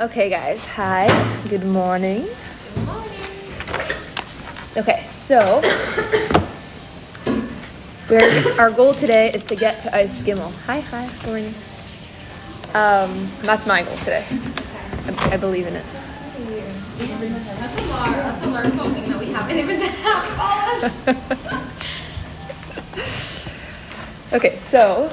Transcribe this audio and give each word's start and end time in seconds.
Okay, 0.00 0.30
guys. 0.30 0.64
Hi. 0.64 1.08
Good 1.50 1.66
morning. 1.66 2.26
Good 2.74 2.86
morning. 2.86 3.10
Okay, 4.78 5.04
so 5.10 5.60
our 8.58 8.70
goal 8.70 8.94
today 8.94 9.30
is 9.30 9.44
to 9.44 9.54
get 9.54 9.82
to 9.82 9.94
Ice 9.94 10.22
Gimel. 10.22 10.52
Hi, 10.64 10.80
hi. 10.80 11.06
Good 11.06 11.26
morning. 11.26 11.54
Um, 12.72 13.30
that's 13.42 13.66
my 13.66 13.82
goal 13.82 13.96
today. 13.98 14.24
I, 14.30 15.32
I 15.32 15.36
believe 15.36 15.66
in 15.66 15.76
it. 15.76 15.84
That's 16.96 17.78
a 17.78 17.84
lar- 17.88 18.10
that's 18.10 18.42
a 18.42 18.48
large 18.48 18.74
goal 18.78 18.90
thing 18.94 19.06
that 19.10 19.18
we 19.20 19.26
haven't 19.26 19.58
even 19.58 19.80
had. 19.82 21.18
Okay, 24.32 24.56
so 24.58 25.12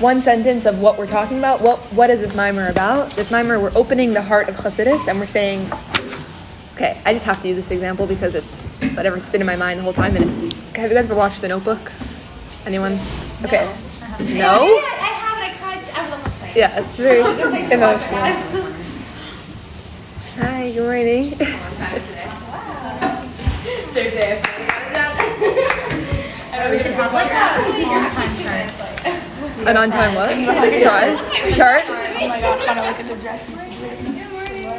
one 0.00 0.20
sentence 0.20 0.66
of 0.66 0.80
what 0.80 0.98
we're 0.98 1.06
talking 1.06 1.38
about. 1.38 1.60
What 1.60 1.78
what 1.92 2.10
is 2.10 2.20
this 2.20 2.34
mimer 2.34 2.68
about? 2.68 3.10
This 3.12 3.30
mimer, 3.30 3.58
we're 3.58 3.72
opening 3.74 4.12
the 4.12 4.22
heart 4.22 4.48
of 4.48 4.56
Chassidus, 4.56 5.08
and 5.08 5.18
we're 5.18 5.26
saying, 5.26 5.70
okay, 6.74 7.00
I 7.04 7.12
just 7.12 7.24
have 7.24 7.40
to 7.42 7.48
use 7.48 7.56
this 7.56 7.70
example 7.70 8.06
because 8.06 8.34
it's 8.34 8.70
whatever 8.94 9.16
it's 9.16 9.30
been 9.30 9.40
in 9.40 9.46
my 9.46 9.56
mind 9.56 9.78
the 9.78 9.84
whole 9.84 9.92
time. 9.92 10.16
And 10.16 10.24
it, 10.44 10.52
have 10.76 10.90
you 10.90 10.96
guys 10.96 11.04
ever 11.04 11.14
watched 11.14 11.40
The 11.40 11.48
Notebook? 11.48 11.92
Anyone? 12.66 12.98
Okay. 13.44 13.64
No. 14.34 14.80
I 14.82 15.12
have 15.12 15.38
it. 15.38 15.44
I 15.44 15.54
cried. 15.58 15.82
I 15.94 16.02
was 16.02 16.12
almost 16.12 16.38
saying. 16.40 16.56
Yeah, 16.56 16.80
it's 16.80 16.96
very 16.96 17.22
Good 17.22 17.50
place 17.50 17.68
to 17.70 17.76
watch 17.76 18.02
emotional. 18.08 18.72
Hi, 20.36 20.72
good 20.72 20.82
morning. 20.82 21.30
Third 23.94 24.12
day. 24.12 24.42
We 26.70 26.78
should 26.82 26.94
have 26.94 27.12
like 27.12 27.30
a 27.30 27.34
on-time 27.36 27.64
chart. 27.64 27.65
An 29.66 29.76
on-time 29.76 30.14
what? 30.14 30.30
Chart? 30.82 31.18
Chart? 31.54 31.84
Oh 31.88 32.28
my 32.28 32.40
god, 32.40 32.60
how 32.68 32.74
to 32.74 32.80
look 32.88 33.00
at 33.00 33.08
the 33.08 33.16
dress. 33.16 33.44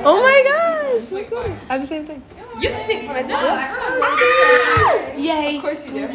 Oh 0.05 0.21
my 0.23 0.41
gosh! 0.47 1.09
That's 1.09 1.29
funny. 1.29 1.55
I 1.69 1.73
have 1.73 1.81
the 1.81 1.87
same 1.87 2.05
thing. 2.05 2.23
You 2.59 2.69
have 2.71 2.79
the 2.79 2.87
same 2.87 3.05
comment. 3.05 3.27
No, 3.27 3.35
everyone 3.35 3.59
ah! 4.01 5.11
Yay. 5.17 5.55
Of 5.57 5.61
course 5.61 5.85
you 5.85 5.91
do. 5.91 6.07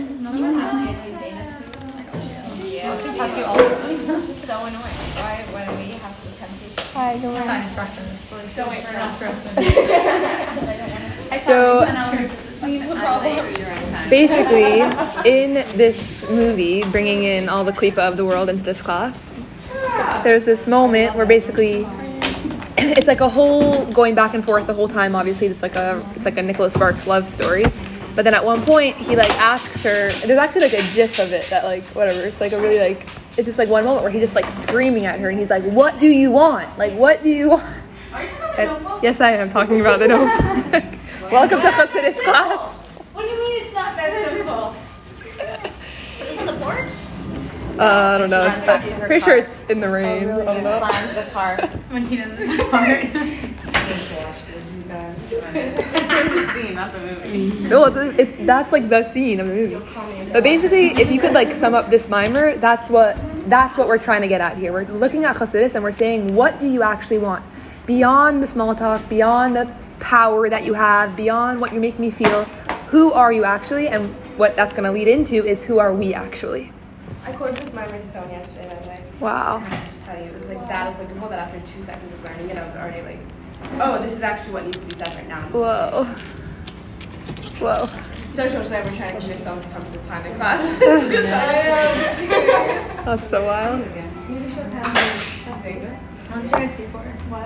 Pass 2.83 3.37
you 3.37 3.45
all 3.45 3.57
This 3.57 4.29
is 4.31 4.37
so 4.43 4.65
annoying. 4.65 4.83
Why, 5.21 5.45
why 5.53 5.65
do 5.67 5.73
we 5.77 5.93
have 6.01 6.17
the 6.25 6.31
temptation? 6.31 6.85
Hi, 6.95 7.19
good 7.19 7.25
morning. 7.25 7.45
Sign 7.45 7.63
instructions. 7.63 8.57
Don't 8.57 8.71
wait 8.71 8.83
for 8.83 8.97
us. 8.97 9.19
So 11.45 11.85
This 12.61 12.83
is 12.83 12.89
the 12.89 12.97
problem. 12.97 13.37
Basically, 14.13 14.81
in 15.25 15.55
this 15.79 16.29
movie, 16.29 16.85
bringing 16.91 17.23
in 17.23 17.49
all 17.49 17.65
the 17.65 17.73
klipa 17.73 17.97
of 17.97 18.19
the 18.19 18.25
world 18.27 18.51
into 18.51 18.63
this 18.63 18.83
class, 18.83 19.33
there's 20.23 20.45
this 20.45 20.67
moment 20.67 21.17
where 21.17 21.25
basically 21.25 21.87
it's 22.77 23.07
like 23.07 23.23
a 23.23 23.29
whole 23.29 23.87
going 23.87 24.15
back 24.15 24.35
and 24.35 24.45
forth 24.45 24.67
the 24.67 24.75
whole 24.75 24.87
time. 24.87 25.17
Obviously, 25.17 25.47
it's 25.47 25.63
like 25.63 25.77
a 25.77 26.05
it's 26.15 26.27
like 26.27 26.37
a 26.37 26.43
Nicholas 26.43 26.75
Sparks 26.75 27.07
love 27.07 27.27
story. 27.27 27.65
But 28.15 28.25
then 28.27 28.35
at 28.35 28.45
one 28.45 28.63
point, 28.67 28.97
he 28.99 29.17
like 29.17 29.31
asks 29.31 29.83
her. 29.83 30.11
There's 30.11 30.39
actually 30.39 30.69
like 30.69 30.75
a 30.75 30.95
gif 30.95 31.19
of 31.19 31.33
it 31.33 31.49
that 31.49 31.65
like 31.65 31.83
whatever. 31.95 32.21
It's 32.21 32.41
like 32.41 32.53
a 32.53 32.61
really 32.61 32.81
like 32.81 33.07
it's 33.39 33.47
just 33.47 33.57
like 33.57 33.71
one 33.71 33.85
moment 33.85 34.03
where 34.03 34.13
he's 34.13 34.21
just 34.21 34.35
like 34.35 34.51
screaming 34.51 35.07
at 35.07 35.21
her 35.21 35.31
and 35.31 35.39
he's 35.39 35.49
like, 35.49 35.65
"What 35.65 35.99
do 35.99 36.09
you 36.09 36.31
want? 36.31 36.77
Like, 36.77 36.93
what 36.93 37.23
do 37.23 37.31
you 37.31 37.49
want?" 37.49 37.65
And- 38.59 39.03
yes, 39.03 39.23
I 39.23 39.31
am 39.33 39.49
talking 39.49 39.81
about 39.81 40.01
the 40.01 40.09
notebook. 40.09 41.01
Welcome 41.33 41.63
to 41.63 41.69
Hasidus 41.69 42.23
class. 42.23 42.82
What 43.13 43.23
do 43.23 43.29
you 43.29 43.39
mean 43.39 43.65
it's 43.65 43.75
not 43.75 43.97
that 43.97 44.29
simple? 44.29 44.75
Is 46.21 46.39
it 46.39 46.47
the 46.47 46.53
board? 46.55 46.89
Uh, 47.79 48.15
I 48.15 48.19
don't 48.19 48.31
know. 48.31 48.47
It's, 48.47 48.69
I'm 48.69 49.01
pretty 49.01 49.25
sure 49.25 49.37
it's 49.37 49.63
in 49.65 49.81
the 49.81 49.89
rain. 49.89 50.31
I 50.31 50.45
don't 50.45 50.63
know. 50.63 50.79
Slams 50.79 51.15
the 51.15 51.31
car. 51.31 51.57
When 51.91 52.05
he 52.05 52.17
doesn't 52.17 52.61
start. 52.69 53.07
scene, 56.53 56.75
not 56.75 56.93
the 56.93 56.99
movie. 56.99 57.69
No, 57.69 57.85
it's, 57.85 58.19
it's, 58.19 58.47
that's 58.47 58.73
like 58.73 58.89
the 58.89 59.05
scene 59.05 59.41
of 59.41 59.47
the 59.47 59.55
movie. 59.55 60.31
But 60.33 60.43
basically, 60.43 60.89
if 61.01 61.11
you 61.11 61.21
could 61.21 61.33
like 61.33 61.53
sum 61.53 61.75
up 61.75 61.91
this 61.91 62.09
mimer, 62.09 62.57
that's 62.57 62.91
what 62.91 63.17
that's 63.49 63.77
what 63.77 63.89
we're 63.89 63.99
trying 63.99 64.23
to 64.23 64.29
get 64.29 64.41
at 64.41 64.57
here. 64.57 64.73
We're 64.73 64.87
looking 64.87 65.25
at 65.25 65.37
Chassidus 65.37 65.75
and 65.75 65.83
we're 65.83 65.93
saying, 65.93 66.35
what 66.35 66.59
do 66.59 66.67
you 66.67 66.83
actually 66.83 67.19
want? 67.19 67.45
Beyond 67.87 68.43
the 68.43 68.47
small 68.47 68.75
talk, 68.75 69.09
beyond 69.09 69.57
the 69.57 69.75
power 69.99 70.49
that 70.49 70.65
you 70.65 70.75
have, 70.75 71.17
beyond 71.17 71.61
what 71.61 71.73
you 71.73 71.81
make 71.81 71.99
me 71.99 72.11
feel, 72.11 72.47
who 72.93 73.11
are 73.15 73.33
you 73.33 73.43
actually? 73.45 73.89
And 73.89 74.11
what 74.37 74.55
that's 74.55 74.75
going 74.75 74.85
to 74.85 74.93
lead 74.93 75.09
into 75.09 75.37
is 75.47 75.63
who 75.63 75.79
are 75.79 75.95
we 75.95 76.13
actually? 76.13 76.71
I 77.25 77.33
quoted 77.33 77.57
this 77.57 77.73
mimer 77.73 77.99
to 77.99 78.07
someone 78.07 78.31
yesterday, 78.33 78.69
by 78.69 78.81
the 78.81 78.89
way. 78.89 79.03
Wow. 79.19 79.63
I'll 79.65 79.87
just 79.87 80.03
tell 80.03 80.19
you, 80.19 80.25
it 80.25 80.33
was 80.35 80.45
like 80.45 80.69
that, 80.69 80.93
applicable 80.93 81.31
that 81.31 81.39
after 81.39 81.59
two 81.73 81.81
seconds 81.81 82.13
of 82.13 82.23
learning 82.23 82.51
it, 82.51 82.59
I 82.59 82.65
was 82.67 82.77
already 82.77 83.01
like, 83.01 83.19
oh, 83.81 83.99
this 83.99 84.13
is 84.13 84.23
actually 84.23 84.53
what 84.53 84.67
needs 84.67 84.81
to 84.81 84.87
be 84.87 84.95
said 84.95 85.09
right 85.09 85.27
now. 85.27 85.39
in 85.39 85.45
this 85.45 85.55
Whoa. 85.55 86.05
Whoa. 87.61 87.87
situation. 87.87 88.33
So, 88.35 88.49
Shoshana, 88.49 88.85
we're 88.85 88.97
trying 88.97 89.15
to 89.15 89.21
convince 89.21 89.45
someone 89.45 89.63
to 89.63 89.71
come 89.71 89.85
to 89.85 89.91
this 89.93 90.07
time 90.07 90.27
in 90.27 90.37
class. 90.37 90.61
It's 90.83 91.05
oh, 93.09 93.17
That's 93.17 93.31
so 93.31 93.43
wild. 93.43 93.87
Maybe 94.29 94.51
she'll 94.51 94.65
have 94.65 94.99
something. 95.47 95.99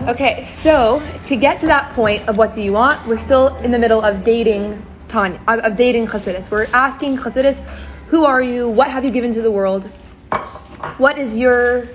Okay, 0.08 0.44
so 0.44 1.02
to 1.24 1.36
get 1.36 1.60
to 1.60 1.66
that 1.66 1.92
point 1.92 2.28
of 2.28 2.36
what 2.36 2.52
do 2.52 2.62
you 2.62 2.72
want, 2.72 3.04
we're 3.06 3.18
still 3.18 3.54
in 3.58 3.70
the 3.70 3.78
middle 3.78 4.00
of 4.02 4.24
dating 4.24 4.80
Tanya, 5.16 5.40
of 5.48 5.76
dating 5.76 6.06
Chassidus. 6.06 6.50
We're 6.50 6.66
asking 6.74 7.16
Chassidus, 7.16 7.64
who 8.08 8.26
are 8.26 8.42
you? 8.42 8.68
What 8.68 8.90
have 8.90 9.02
you 9.02 9.10
given 9.10 9.32
to 9.32 9.40
the 9.40 9.50
world? 9.50 9.86
What 10.98 11.16
is 11.16 11.34
your, 11.34 11.86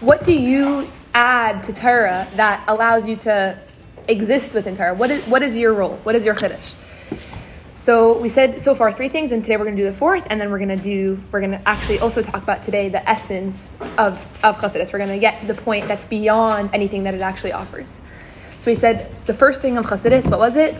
what 0.00 0.24
do 0.24 0.32
you 0.32 0.90
add 1.14 1.62
to 1.62 1.72
Torah 1.72 2.28
that 2.34 2.64
allows 2.66 3.06
you 3.06 3.14
to 3.18 3.56
exist 4.08 4.52
within 4.52 4.74
Torah? 4.74 4.94
What 4.94 5.12
is, 5.12 5.24
what 5.28 5.44
is 5.44 5.56
your 5.56 5.74
role? 5.74 5.94
What 6.02 6.16
is 6.16 6.24
your 6.24 6.34
Chiddush? 6.34 6.72
So 7.78 8.18
we 8.18 8.28
said 8.28 8.60
so 8.60 8.74
far 8.74 8.90
three 8.90 9.10
things, 9.10 9.30
and 9.30 9.44
today 9.44 9.56
we're 9.58 9.66
going 9.66 9.76
to 9.76 9.82
do 9.84 9.88
the 9.88 9.96
fourth, 9.96 10.26
and 10.28 10.40
then 10.40 10.50
we're 10.50 10.58
going 10.58 10.76
to 10.76 10.82
do 10.82 11.22
we're 11.30 11.38
going 11.38 11.52
to 11.52 11.68
actually 11.68 12.00
also 12.00 12.20
talk 12.20 12.42
about 12.42 12.64
today 12.64 12.88
the 12.88 13.08
essence 13.08 13.68
of 13.96 14.26
of 14.42 14.56
Chassidus. 14.56 14.92
We're 14.92 14.98
going 14.98 15.10
to 15.10 15.20
get 15.20 15.38
to 15.38 15.46
the 15.46 15.54
point 15.54 15.86
that's 15.86 16.04
beyond 16.04 16.70
anything 16.72 17.04
that 17.04 17.14
it 17.14 17.20
actually 17.20 17.52
offers. 17.52 18.00
So 18.58 18.72
we 18.72 18.74
said 18.74 19.08
the 19.26 19.34
first 19.34 19.62
thing 19.62 19.78
of 19.78 19.86
Chassidus, 19.86 20.28
what 20.30 20.40
was 20.40 20.56
it? 20.56 20.74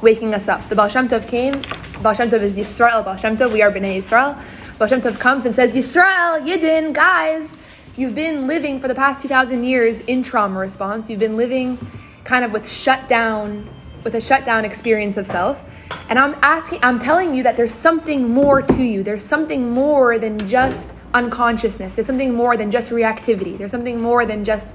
Waking 0.00 0.32
us 0.32 0.48
up. 0.48 0.68
The 0.68 0.76
Baal 0.76 0.88
Shem 0.88 1.08
Tov 1.08 1.26
came. 1.26 1.62
Baal 2.02 2.14
Shem 2.14 2.30
Tov 2.30 2.40
is 2.40 2.56
Yisrael. 2.56 3.04
Baal 3.04 3.16
Shem 3.16 3.36
Tov, 3.36 3.52
we 3.52 3.62
are 3.62 3.72
Bnei 3.72 3.98
Yisrael. 3.98 4.40
Baal 4.78 4.86
Shem 4.86 5.00
Tov 5.00 5.18
comes 5.18 5.44
and 5.44 5.52
says, 5.52 5.74
Yisrael, 5.74 6.46
Yidden, 6.46 6.92
guys, 6.92 7.52
you've 7.96 8.14
been 8.14 8.46
living 8.46 8.78
for 8.78 8.86
the 8.86 8.94
past 8.94 9.20
2,000 9.20 9.64
years 9.64 9.98
in 10.00 10.22
trauma 10.22 10.60
response. 10.60 11.10
You've 11.10 11.18
been 11.18 11.36
living 11.36 11.78
kind 12.22 12.44
of 12.44 12.52
with 12.52 12.70
shut 12.70 13.08
down, 13.08 13.68
with 14.04 14.14
a 14.14 14.20
shut 14.20 14.44
down 14.44 14.64
experience 14.64 15.16
of 15.16 15.26
self. 15.26 15.64
And 16.08 16.16
I'm 16.16 16.36
asking, 16.42 16.78
I'm 16.84 17.00
telling 17.00 17.34
you 17.34 17.42
that 17.42 17.56
there's 17.56 17.74
something 17.74 18.30
more 18.32 18.62
to 18.62 18.82
you. 18.84 19.02
There's 19.02 19.24
something 19.24 19.70
more 19.70 20.16
than 20.16 20.46
just 20.46 20.94
unconsciousness. 21.12 21.96
There's 21.96 22.06
something 22.06 22.34
more 22.34 22.56
than 22.56 22.70
just 22.70 22.92
reactivity. 22.92 23.58
There's 23.58 23.72
something 23.72 24.00
more 24.00 24.24
than 24.24 24.44
just, 24.44 24.68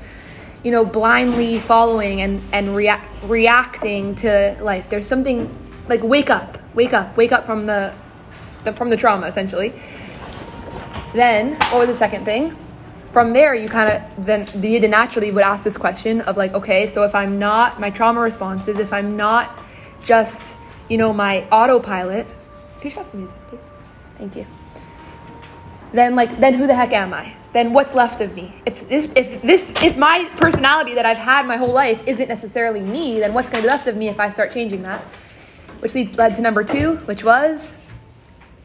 you 0.63 0.72
know, 0.72 0.85
blindly 0.85 1.59
following 1.59 2.22
and, 2.22 2.41
and 2.51 2.75
rea- 2.75 3.01
reacting 3.24 4.16
to 4.16 4.57
life. 4.62 4.90
There's 4.90 5.07
something 5.07 5.53
like 5.88 6.01
wake 6.03 6.29
up, 6.29 6.57
wake 6.74 6.94
up, 6.94 7.16
wake 7.18 7.31
up 7.31 7.46
from 7.46 7.66
the, 7.66 7.94
the 8.63 8.73
from 8.73 8.90
the 8.90 8.97
trauma 8.97 9.28
essentially. 9.28 9.73
Then, 11.13 11.53
what 11.53 11.79
was 11.79 11.90
the 11.90 11.96
second 11.96 12.25
thing? 12.25 12.57
From 13.12 13.34
there, 13.34 13.53
you 13.53 13.69
kind 13.69 13.91
of 13.91 14.25
then 14.25 14.50
the 14.56 14.79
naturally 14.88 15.31
would 15.31 15.44
ask 15.44 15.63
this 15.63 15.78
question 15.78 16.22
of 16.22 16.38
like, 16.38 16.53
okay, 16.53 16.88
so 16.88 17.03
if 17.03 17.13
I'm 17.13 17.38
not 17.38 17.79
my 17.79 17.90
trauma 17.90 18.22
responses, 18.22 18.79
if 18.79 18.91
I'm 18.91 19.16
not 19.16 19.59
just 20.03 20.57
you 20.90 20.97
know 20.97 21.13
my 21.13 21.47
autopilot, 21.50 22.25
could 22.81 22.96
you 22.96 23.06
music, 23.13 23.38
please? 23.47 23.59
Thank 24.18 24.35
you. 24.35 24.47
Then 25.91 26.16
like, 26.16 26.40
then 26.40 26.53
who 26.56 26.68
the 26.68 26.73
heck 26.73 26.94
am 26.94 27.13
I? 27.13 27.35
Then 27.53 27.72
what's 27.72 27.94
left 27.94 28.19
of 28.19 28.36
me? 28.36 28.52
If 28.66 28.90
this, 28.90 29.08
if 29.16 29.41
this, 29.44 29.72
if 29.84 29.96
my 29.96 30.28
personality 30.38 30.96
that 30.96 31.05
I've 31.05 31.17
had 31.17 31.46
my 31.46 31.55
whole 31.55 31.72
life 31.72 32.02
isn't 32.08 32.28
necessarily 32.28 32.82
me, 32.82 33.20
then 33.20 33.34
what's 33.34 33.47
going 33.50 33.61
to 33.61 33.67
be 33.67 33.72
left 33.72 33.88
of 33.88 33.96
me 33.96 34.08
if 34.09 34.20
I 34.20 34.29
start 34.29 34.52
changing 34.52 34.82
that? 34.82 35.02
Which 35.79 35.94
led 35.94 36.34
to 36.35 36.41
number 36.41 36.64
two, 36.64 36.97
which 37.05 37.23
was 37.23 37.72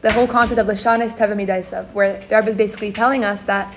the 0.01 0.11
whole 0.11 0.27
concept 0.27 0.59
of 0.59 0.65
Lashanis 0.67 1.15
Teva 1.15 1.35
Midaisav, 1.35 1.93
where 1.93 2.19
the 2.21 2.35
Rebbe 2.37 2.49
is 2.49 2.55
basically 2.55 2.91
telling 2.91 3.23
us 3.23 3.43
that 3.43 3.73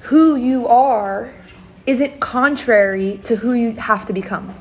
who 0.00 0.34
you 0.36 0.66
are 0.66 1.32
isn't 1.86 2.18
contrary 2.18 3.20
to 3.24 3.36
who 3.36 3.52
you 3.52 3.72
have 3.72 4.06
to 4.06 4.12
become. 4.12 4.54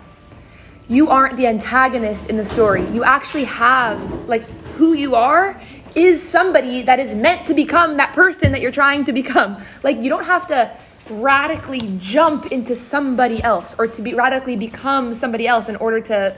You 0.87 1.09
aren't 1.09 1.37
the 1.37 1.47
antagonist 1.47 2.29
in 2.29 2.37
the 2.37 2.45
story. 2.45 2.87
You 2.89 3.03
actually 3.03 3.45
have, 3.45 3.99
like, 4.27 4.43
who 4.77 4.93
you 4.93 5.15
are 5.15 5.59
is 5.95 6.21
somebody 6.21 6.81
that 6.81 6.99
is 6.99 7.15
meant 7.15 7.47
to 7.47 7.53
become 7.53 7.97
that 7.97 8.13
person 8.13 8.51
that 8.51 8.61
you're 8.61 8.71
trying 8.71 9.05
to 9.05 9.13
become. 9.13 9.57
Like, 9.81 10.03
you 10.03 10.09
don't 10.09 10.25
have 10.25 10.45
to 10.47 10.75
radically 11.09 11.97
jump 11.99 12.47
into 12.51 12.75
somebody 12.75 13.41
else 13.41 13.75
or 13.77 13.87
to 13.87 14.01
be 14.01 14.13
radically 14.13 14.55
become 14.55 15.15
somebody 15.15 15.47
else 15.47 15.69
in 15.69 15.75
order 15.77 16.01
to 16.01 16.35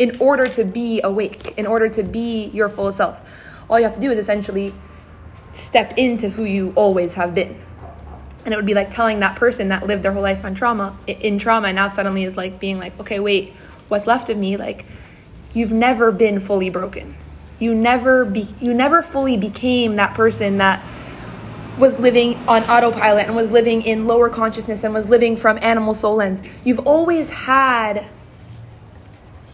in 0.00 0.16
order 0.18 0.46
to 0.46 0.64
be 0.64 1.00
awake, 1.02 1.56
in 1.56 1.64
order 1.64 1.88
to 1.88 2.02
be 2.02 2.46
your 2.46 2.68
full 2.68 2.90
self. 2.90 3.20
All 3.70 3.78
you 3.78 3.84
have 3.84 3.94
to 3.94 4.00
do 4.00 4.10
is 4.10 4.18
essentially 4.18 4.74
step 5.52 5.94
into 5.96 6.28
who 6.28 6.42
you 6.44 6.72
always 6.74 7.14
have 7.14 7.34
been. 7.34 7.60
and 8.44 8.52
it 8.54 8.56
would 8.56 8.66
be 8.66 8.74
like 8.74 8.90
telling 8.90 9.18
that 9.20 9.36
person 9.36 9.68
that 9.68 9.86
lived 9.86 10.02
their 10.04 10.12
whole 10.12 10.22
life 10.22 10.44
on 10.44 10.54
trauma 10.54 10.96
in 11.08 11.36
trauma 11.36 11.72
now 11.72 11.88
suddenly 11.88 12.22
is 12.22 12.36
like 12.36 12.60
being 12.60 12.78
like 12.78 12.98
okay 13.00 13.18
wait 13.18 13.52
what's 13.88 14.06
left 14.06 14.30
of 14.30 14.38
me 14.38 14.56
like 14.56 14.86
you've 15.52 15.72
never 15.72 16.12
been 16.12 16.38
fully 16.38 16.70
broken 16.70 17.16
you 17.58 17.74
never 17.74 18.24
be 18.24 18.48
you 18.60 18.74
never 18.74 19.02
fully 19.02 19.36
became 19.36 19.96
that 19.96 20.14
person 20.14 20.58
that 20.58 20.84
was 21.78 21.98
living 21.98 22.34
on 22.48 22.62
autopilot 22.64 23.26
and 23.26 23.36
was 23.36 23.50
living 23.50 23.82
in 23.82 24.06
lower 24.06 24.30
consciousness 24.30 24.82
and 24.82 24.94
was 24.94 25.08
living 25.08 25.36
from 25.36 25.58
animal 25.60 25.94
soul 25.94 26.16
lens 26.16 26.42
you've 26.64 26.80
always 26.80 27.30
had 27.30 28.06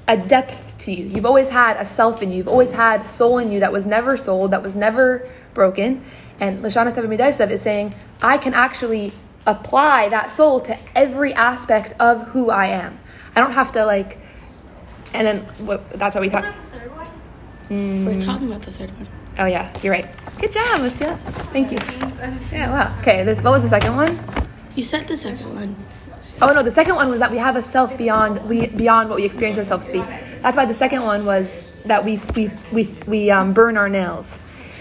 a 0.08 0.16
depth 0.16 0.76
to 0.78 0.92
you. 0.92 1.06
You've 1.06 1.26
always 1.26 1.48
had 1.48 1.76
a 1.76 1.86
self 1.86 2.22
in 2.22 2.30
you. 2.30 2.38
You've 2.38 2.48
always 2.48 2.72
had 2.72 3.06
soul 3.06 3.38
in 3.38 3.50
you 3.50 3.60
that 3.60 3.72
was 3.72 3.86
never 3.86 4.16
sold, 4.16 4.50
that 4.50 4.62
was 4.62 4.76
never 4.76 5.28
broken. 5.54 6.04
And 6.40 6.62
Lashana 6.62 6.92
Tevamidasev 6.92 7.50
is 7.50 7.62
saying, 7.62 7.94
I 8.20 8.38
can 8.38 8.54
actually 8.54 9.12
apply 9.46 10.08
that 10.08 10.30
soul 10.30 10.60
to 10.60 10.78
every 10.94 11.32
aspect 11.34 11.94
of 12.00 12.28
who 12.28 12.50
I 12.50 12.66
am. 12.66 12.98
I 13.34 13.40
don't 13.40 13.52
have 13.52 13.72
to 13.72 13.84
like, 13.84 14.18
and 15.14 15.26
then 15.26 15.38
what, 15.66 15.88
that's 15.90 16.14
why 16.14 16.20
we 16.20 16.28
talk. 16.28 16.44
One. 17.72 18.04
We're 18.04 18.24
talking 18.24 18.48
about 18.48 18.62
the 18.62 18.72
third 18.72 18.90
one. 18.96 19.08
Oh 19.38 19.46
yeah, 19.46 19.72
you're 19.82 19.92
right. 19.92 20.08
Good 20.38 20.52
job, 20.52 20.82
Lucia. 20.82 21.16
Thank 21.52 21.72
you. 21.72 21.78
Yeah, 22.52 22.70
wow. 22.70 22.98
Okay, 23.00 23.24
this, 23.24 23.40
what 23.40 23.52
was 23.52 23.62
the 23.62 23.68
second 23.68 23.96
one? 23.96 24.20
You 24.74 24.84
said 24.84 25.08
the 25.08 25.16
second 25.16 25.54
one. 25.54 25.76
Oh 26.42 26.52
no, 26.52 26.62
the 26.62 26.70
second 26.70 26.96
one 26.96 27.08
was 27.08 27.18
that 27.20 27.30
we 27.30 27.38
have 27.38 27.56
a 27.56 27.62
self 27.62 27.96
beyond 27.96 28.46
we 28.48 28.66
beyond 28.66 29.08
what 29.08 29.16
we 29.16 29.24
experience 29.24 29.58
ourselves 29.58 29.86
to 29.86 29.92
be. 29.92 30.00
That's 30.42 30.56
why 30.56 30.66
the 30.66 30.74
second 30.74 31.02
one 31.02 31.24
was 31.24 31.70
that 31.86 32.04
we 32.04 32.20
we 32.36 32.50
we 32.72 32.84
we 33.06 33.30
um, 33.30 33.52
burn 33.52 33.76
our 33.76 33.88
nails. 33.88 34.34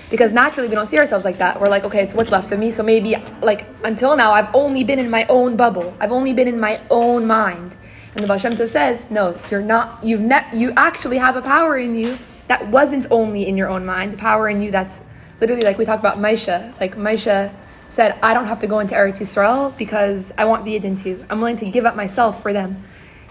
Because 0.09 0.33
naturally 0.33 0.67
we 0.67 0.75
don't 0.75 0.87
see 0.87 0.99
ourselves 0.99 1.23
like 1.23 1.37
that. 1.37 1.61
We're 1.61 1.69
like, 1.69 1.85
okay, 1.85 2.05
so 2.05 2.17
what's 2.17 2.31
left 2.31 2.51
of 2.51 2.59
me? 2.59 2.71
So 2.71 2.83
maybe 2.83 3.15
like 3.41 3.65
until 3.85 4.17
now 4.17 4.33
I've 4.33 4.53
only 4.53 4.83
been 4.83 4.99
in 4.99 5.09
my 5.09 5.25
own 5.29 5.55
bubble. 5.55 5.94
I've 6.01 6.11
only 6.11 6.33
been 6.33 6.49
in 6.49 6.59
my 6.59 6.81
own 6.89 7.25
mind. 7.25 7.77
And 8.13 8.21
the 8.21 8.27
Baal 8.27 8.37
Shem 8.37 8.53
Tov 8.53 8.67
says, 8.67 9.05
no, 9.09 9.39
you're 9.49 9.61
not. 9.61 10.03
You've 10.03 10.19
ne- 10.19 10.49
you 10.53 10.73
actually 10.75 11.17
have 11.17 11.37
a 11.37 11.41
power 11.41 11.77
in 11.77 11.95
you 11.95 12.17
that 12.51 12.68
wasn't 12.68 13.06
only 13.12 13.48
in 13.48 13.56
your 13.56 13.69
own 13.69 13.86
mind. 13.86 14.12
The 14.12 14.18
power 14.18 14.50
in 14.50 14.62
you 14.62 14.71
that's 14.71 15.00
literally 15.39 15.62
like 15.62 15.77
we 15.77 15.86
talked 15.86 16.01
about 16.01 16.18
Maisha. 16.18 16.77
Like 16.81 16.98
Maisha 16.98 17.53
said, 17.88 18.19
I 18.21 18.33
don't 18.33 18.48
have 18.48 18.59
to 18.59 18.68
go 18.68 18.80
into 18.80 18.94
Eretz 18.94 19.19
Yisrael 19.19 19.77
because 19.77 20.33
I 20.38 20.44
want 20.44 20.65
the 20.65 20.77
Yidden 20.77 21.01
to. 21.03 21.25
I'm 21.30 21.39
willing 21.39 21.56
to 21.56 21.71
give 21.71 21.86
up 21.86 21.95
myself 21.95 22.42
for 22.42 22.51
them. 22.51 22.83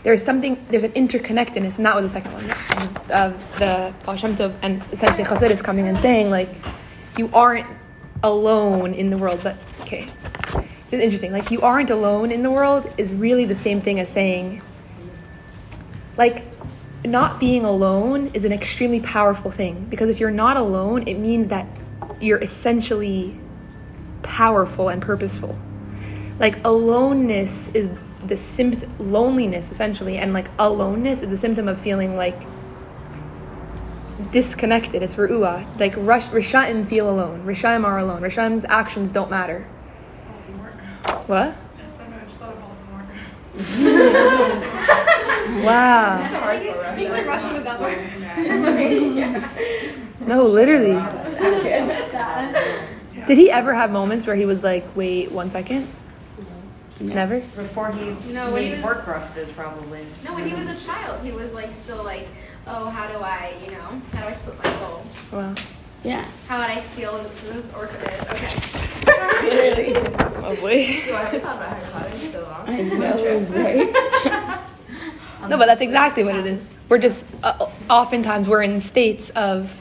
There's 0.04 0.24
something, 0.24 0.64
there's 0.70 0.84
an 0.84 0.92
interconnectedness, 0.92 1.76
and 1.76 1.84
that 1.84 1.94
was 1.94 2.10
the 2.10 2.18
second 2.18 2.32
one 2.32 2.44
of 3.10 3.58
the 3.58 3.92
Baal 4.06 4.16
Shem 4.16 4.34
Tov 4.36 4.54
and 4.62 4.82
essentially 4.90 5.24
Chassid 5.24 5.50
is 5.50 5.60
coming 5.60 5.86
and 5.86 5.98
saying, 5.98 6.30
like, 6.30 6.48
you 7.18 7.28
aren't 7.34 7.66
alone 8.22 8.94
in 8.94 9.10
the 9.10 9.18
world, 9.18 9.40
but 9.42 9.58
okay. 9.82 10.08
It's 10.84 10.94
interesting. 10.94 11.30
Like, 11.30 11.50
you 11.50 11.60
aren't 11.60 11.90
alone 11.90 12.30
in 12.30 12.42
the 12.42 12.50
world 12.50 12.90
is 12.96 13.12
really 13.12 13.44
the 13.44 13.54
same 13.54 13.82
thing 13.82 14.00
as 14.00 14.08
saying, 14.08 14.62
like, 16.16 16.49
not 17.04 17.40
being 17.40 17.64
alone 17.64 18.30
is 18.34 18.44
an 18.44 18.52
extremely 18.52 19.00
powerful 19.00 19.50
thing 19.50 19.86
because 19.88 20.10
if 20.10 20.20
you're 20.20 20.30
not 20.30 20.56
alone, 20.56 21.06
it 21.08 21.14
means 21.14 21.48
that 21.48 21.66
you're 22.20 22.38
essentially 22.38 23.38
powerful 24.22 24.88
and 24.88 25.00
purposeful. 25.00 25.58
Like 26.38 26.58
aloneness 26.64 27.68
is 27.68 27.88
the 28.26 28.36
symptom, 28.36 28.92
loneliness 28.98 29.70
essentially, 29.70 30.18
and 30.18 30.32
like 30.34 30.48
aloneness 30.58 31.22
is 31.22 31.32
a 31.32 31.38
symptom 31.38 31.68
of 31.68 31.80
feeling 31.80 32.16
like 32.16 32.42
disconnected. 34.30 35.02
It's 35.02 35.14
ru'ah. 35.14 35.78
Like 35.78 35.94
Rish- 35.96 36.26
Rishayim 36.26 36.86
feel 36.86 37.08
alone. 37.08 37.46
Rishayim 37.46 37.84
are 37.84 37.98
alone. 37.98 38.20
Rishayim's 38.20 38.66
actions 38.66 39.10
don't 39.10 39.30
matter. 39.30 39.62
What? 41.26 41.56
wow. 45.64 46.22
He's 46.96 47.08
like 47.10 47.26
rushing 47.26 47.52
with 47.54 47.64
that 47.64 47.80
one. 47.80 47.96
No, 50.28 50.44
literally. 50.44 50.94
Did 53.26 53.36
he 53.38 53.50
ever 53.50 53.74
have 53.74 53.90
moments 53.90 54.26
where 54.26 54.36
he 54.36 54.44
was 54.44 54.62
like, 54.62 54.94
wait 54.96 55.30
one 55.32 55.50
second? 55.50 55.86
Never? 57.00 57.40
Before 57.40 57.90
he 57.92 58.10
No, 58.32 58.50
when 58.52 58.62
he 58.64 58.68
made 58.70 58.84
was- 58.84 58.96
Horcruxes, 58.96 59.54
probably. 59.54 60.04
No, 60.24 60.34
when 60.34 60.46
he 60.46 60.54
was 60.54 60.66
a 60.68 60.76
child, 60.84 61.24
he 61.24 61.32
was 61.32 61.52
like 61.52 61.72
still 61.82 62.02
like, 62.04 62.28
oh, 62.66 62.90
how 62.90 63.06
do 63.10 63.16
I, 63.24 63.54
you 63.64 63.70
know, 63.70 64.00
how 64.12 64.20
do 64.22 64.28
I 64.28 64.34
split 64.34 64.58
my 64.62 64.70
soul? 64.78 65.04
Wow. 65.32 65.54
Yeah. 66.04 66.24
How 66.48 66.58
would 66.60 66.70
I 66.70 66.82
steal 66.92 67.18
this 67.46 67.64
orchid? 67.74 67.96
Okay. 69.06 69.92
Lovely. 70.40 71.00
Oh, 71.02 71.06
do 71.06 71.14
I 71.14 71.18
have 71.22 71.30
to 71.30 71.40
talk 71.40 71.56
about 71.56 71.76
Harry 71.78 71.90
Potter 71.92 72.16
so 72.16 72.42
long? 72.42 72.68
I 72.68 72.82
know, 72.82 73.38
right? 73.50 74.60
No, 75.48 75.56
but 75.56 75.66
that's 75.66 75.80
exactly 75.80 76.22
what 76.24 76.36
it 76.36 76.46
is. 76.46 76.64
We're 76.88 76.98
just, 76.98 77.26
uh, 77.42 77.70
oftentimes, 77.88 78.46
we're 78.46 78.62
in 78.62 78.80
states 78.80 79.30
of 79.30 79.72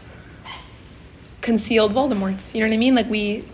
concealed 1.42 1.94
Voldemorts. 1.94 2.54
You 2.54 2.62
know 2.62 2.68
what 2.68 2.74
I 2.74 2.78
mean? 2.78 2.96
Like 2.96 3.10
we, 3.10 3.46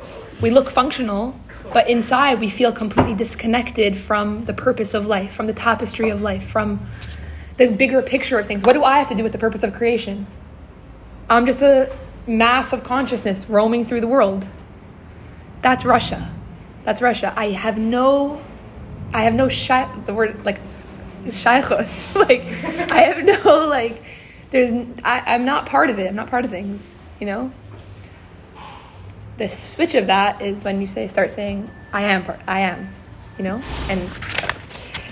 we 0.42 0.50
look 0.50 0.70
functional, 0.70 1.40
but 1.74 1.90
inside 1.90 2.40
we 2.40 2.50
feel 2.50 2.72
completely 2.72 3.14
disconnected 3.14 3.98
from 3.98 4.46
the 4.46 4.54
purpose 4.54 4.94
of 4.94 5.06
life, 5.06 5.34
from 5.34 5.48
the 5.48 5.54
tapestry 5.54 6.10
of 6.10 6.22
life, 6.22 6.48
from 6.48 6.86
the 7.58 7.68
bigger 7.68 8.02
picture 8.02 8.38
of 8.38 8.48
things. 8.48 8.64
What 8.64 8.74
do 8.74 8.84
I 8.84 8.98
have 8.98 9.08
to 9.08 9.16
do 9.16 9.24
with 9.24 9.32
the 9.32 9.38
purpose 9.38 9.64
of 9.64 9.74
creation? 9.74 10.28
I'm 11.30 11.46
just 11.46 11.62
a 11.62 11.96
mass 12.28 12.74
of 12.74 12.84
consciousness 12.84 13.50
roaming 13.50 13.86
through 13.86 14.02
the 14.02 14.08
world. 14.08 14.48
That's 15.62 15.86
Russia. 15.86 16.32
That's 16.84 17.02
Russia. 17.02 17.34
I 17.36 17.52
have 17.52 17.78
no, 17.78 18.42
I 19.14 19.24
have 19.24 19.34
no 19.34 19.48
the 19.48 20.14
word 20.14 20.46
like 20.46 20.60
shaykhos. 21.32 22.16
like 22.28 22.44
I 22.92 23.02
have 23.02 23.24
no 23.24 23.68
like. 23.68 24.04
There's 24.52 24.88
I, 25.04 25.22
I'm 25.34 25.46
not 25.46 25.66
part 25.66 25.90
of 25.90 26.00
it. 26.00 26.08
I'm 26.08 26.16
not 26.16 26.30
part 26.30 26.46
of 26.46 26.52
things. 26.52 26.82
You 27.20 27.28
know. 27.28 27.52
The 29.38 29.50
switch 29.50 29.96
of 29.96 30.08
that 30.08 30.42
is 30.42 30.64
when 30.64 30.80
you 30.80 30.88
say 30.88 31.08
start 31.08 31.30
saying 31.30 31.70
I 31.92 32.04
am 32.04 32.24
part. 32.24 32.40
I 32.48 32.62
am. 32.62 32.94
You 33.38 33.44
know. 33.44 33.62
And 33.90 34.10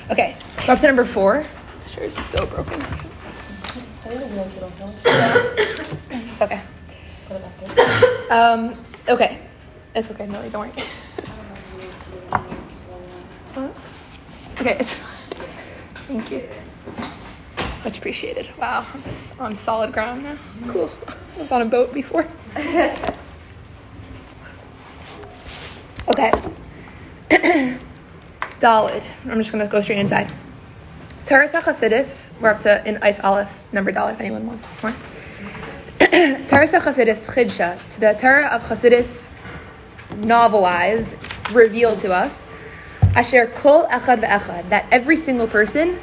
okay, 0.10 0.38
up 0.68 0.80
to 0.80 0.88
number 0.88 1.06
four. 1.06 1.46
This 1.80 1.92
chair 1.92 2.06
is 2.06 2.16
so 2.28 2.46
broken. 2.46 2.86
it's 6.10 6.42
okay. 6.42 6.62
Um. 8.30 8.74
Okay. 9.08 9.40
It's 9.96 10.10
okay, 10.10 10.26
Millie. 10.26 10.50
Don't 10.50 10.70
worry. 10.70 10.84
What? 13.54 13.76
Okay. 14.60 14.88
Thank 16.08 16.32
you. 16.32 16.50
Much 17.84 17.98
appreciated. 17.98 18.50
Wow, 18.58 18.86
I'm 18.94 19.04
on 19.40 19.56
solid 19.56 19.92
ground 19.92 20.24
now. 20.24 20.38
Cool. 20.70 20.90
I 21.38 21.42
was 21.42 21.52
on 21.52 21.62
a 21.62 21.66
boat 21.66 21.94
before. 21.94 22.28
Okay. 26.10 26.32
Dalid. 28.60 29.04
I'm 29.26 29.38
just 29.38 29.52
gonna 29.52 29.68
go 29.68 29.82
straight 29.82 30.00
inside. 30.00 30.32
Teres 31.26 31.52
HaChasidis. 31.52 32.30
We're 32.42 32.50
up 32.50 32.60
to 32.62 32.86
in 32.88 32.98
Ice 33.02 33.20
Aleph, 33.22 33.64
number 33.72 33.92
Dalid, 33.92 34.14
if 34.14 34.20
anyone 34.20 34.46
wants 34.46 34.84
more. 34.84 34.94
Teres 36.00 36.74
HaChasidis 36.74 37.26
Chidsha. 37.26 37.80
To 37.92 38.00
the 38.00 38.14
Torah 38.14 38.48
of 38.48 38.64
Chasidis 38.64 39.30
novelized, 40.12 41.18
revealed 41.54 42.02
to 42.02 42.14
us. 42.14 42.44
Asher 43.16 43.48
kol 43.48 43.86
echad 43.88 44.22
ve'echad. 44.22 44.70
That 44.70 44.86
every 44.92 45.18
single 45.18 45.48
person, 45.48 46.00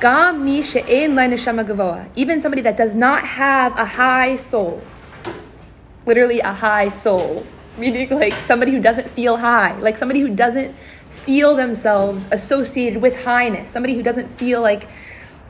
gam 0.00 0.44
mi 0.44 0.62
she'ein 0.62 1.14
neshama 1.14 1.66
gavoa. 1.66 2.08
Even 2.16 2.40
somebody 2.40 2.62
that 2.62 2.76
does 2.76 2.94
not 2.94 3.26
have 3.26 3.78
a 3.78 3.84
high 3.84 4.36
soul. 4.36 4.82
Literally 6.06 6.40
a 6.40 6.52
high 6.52 6.88
soul. 6.88 7.46
Meaning 7.78 8.08
like 8.08 8.32
somebody 8.46 8.72
who 8.72 8.80
doesn't 8.80 9.10
feel 9.10 9.36
high. 9.36 9.78
Like 9.78 9.98
somebody 9.98 10.20
who 10.20 10.34
doesn't 10.34 10.74
feel 11.10 11.54
themselves 11.54 12.26
associated 12.30 13.02
with 13.02 13.24
highness. 13.24 13.70
Somebody 13.70 13.94
who 13.94 14.02
doesn't 14.02 14.28
feel 14.28 14.62
like 14.62 14.88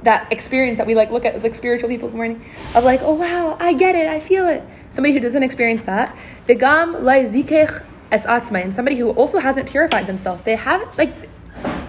that 0.03 0.31
experience 0.33 0.79
that 0.79 0.87
we 0.87 0.95
like 0.95 1.11
look 1.11 1.25
at 1.25 1.35
as 1.35 1.43
like 1.43 1.55
spiritual 1.55 1.89
people 1.89 2.09
good 2.09 2.17
morning 2.17 2.45
of 2.75 2.85
like 2.85 3.01
oh 3.03 3.15
wow 3.15 3.57
I 3.59 3.73
get 3.73 3.95
it 3.95 4.07
I 4.07 4.21
feel 4.21 4.47
it 4.47 4.63
somebody 4.93 5.15
who 5.15 5.21
doesn't 5.21 5.43
experience 5.43 5.83
that 5.83 6.15
v'gam 6.47 7.03
lai 7.03 7.25
es 8.11 8.27
atzmai 8.27 8.63
and 8.63 8.75
somebody 8.75 8.97
who 8.97 9.11
also 9.11 9.39
hasn't 9.39 9.69
purified 9.69 10.07
themselves 10.07 10.43
they 10.45 10.57
have 10.57 10.97
like 10.99 11.13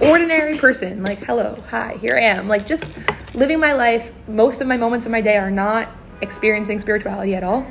ordinary 0.01 0.57
person 0.57 1.03
like 1.03 1.19
hello 1.19 1.61
hi 1.69 1.93
here 1.99 2.15
I 2.15 2.25
am 2.25 2.47
like 2.47 2.65
just 2.65 2.85
living 3.33 3.59
my 3.59 3.73
life 3.73 4.11
most 4.27 4.61
of 4.61 4.67
my 4.67 4.77
moments 4.77 5.05
of 5.05 5.11
my 5.11 5.21
day 5.21 5.37
are 5.37 5.51
not 5.51 5.89
experiencing 6.21 6.79
spirituality 6.79 7.35
at 7.35 7.43
all 7.43 7.65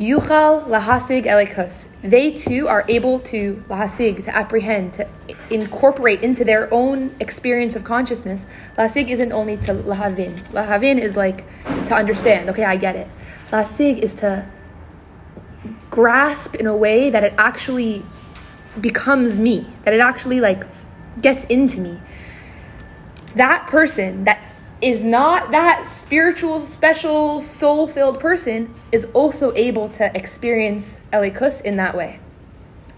Yuchal 0.00 0.66
lahasig 0.66 1.26
elikus. 1.26 1.84
They 2.00 2.30
too 2.30 2.68
are 2.68 2.86
able 2.88 3.20
to 3.20 3.62
lahasig, 3.68 4.24
to 4.24 4.34
apprehend, 4.34 4.94
to 4.94 5.06
incorporate 5.50 6.22
into 6.22 6.42
their 6.42 6.72
own 6.72 7.14
experience 7.20 7.76
of 7.76 7.84
consciousness. 7.84 8.46
Lahasig 8.78 9.10
isn't 9.10 9.30
only 9.30 9.58
to 9.58 9.74
lahavin. 9.74 10.40
Lahavin 10.52 10.98
is 10.98 11.16
like 11.16 11.44
to 11.86 11.94
understand. 11.94 12.48
Okay, 12.48 12.64
I 12.64 12.76
get 12.76 12.96
it. 12.96 13.08
Lahasig 13.52 13.98
is 13.98 14.14
to 14.14 14.48
grasp 15.90 16.54
in 16.54 16.66
a 16.66 16.76
way 16.76 17.10
that 17.10 17.24
it 17.24 17.34
actually 17.36 18.04
becomes 18.80 19.38
me, 19.38 19.66
that 19.84 19.92
it 19.92 20.00
actually 20.00 20.40
like 20.40 20.64
gets 21.20 21.44
into 21.44 21.80
me. 21.80 22.00
That 23.34 23.66
person 23.66 24.24
that 24.24 24.40
is 24.80 25.02
not 25.02 25.50
that 25.50 25.86
spiritual, 25.86 26.60
special, 26.60 27.40
soul 27.40 27.86
filled 27.86 28.18
person 28.18 28.74
is 28.92 29.06
also 29.12 29.52
able 29.54 29.88
to 29.90 30.16
experience 30.16 30.98
Elikus 31.12 31.60
in 31.60 31.76
that 31.76 31.96
way. 31.96 32.18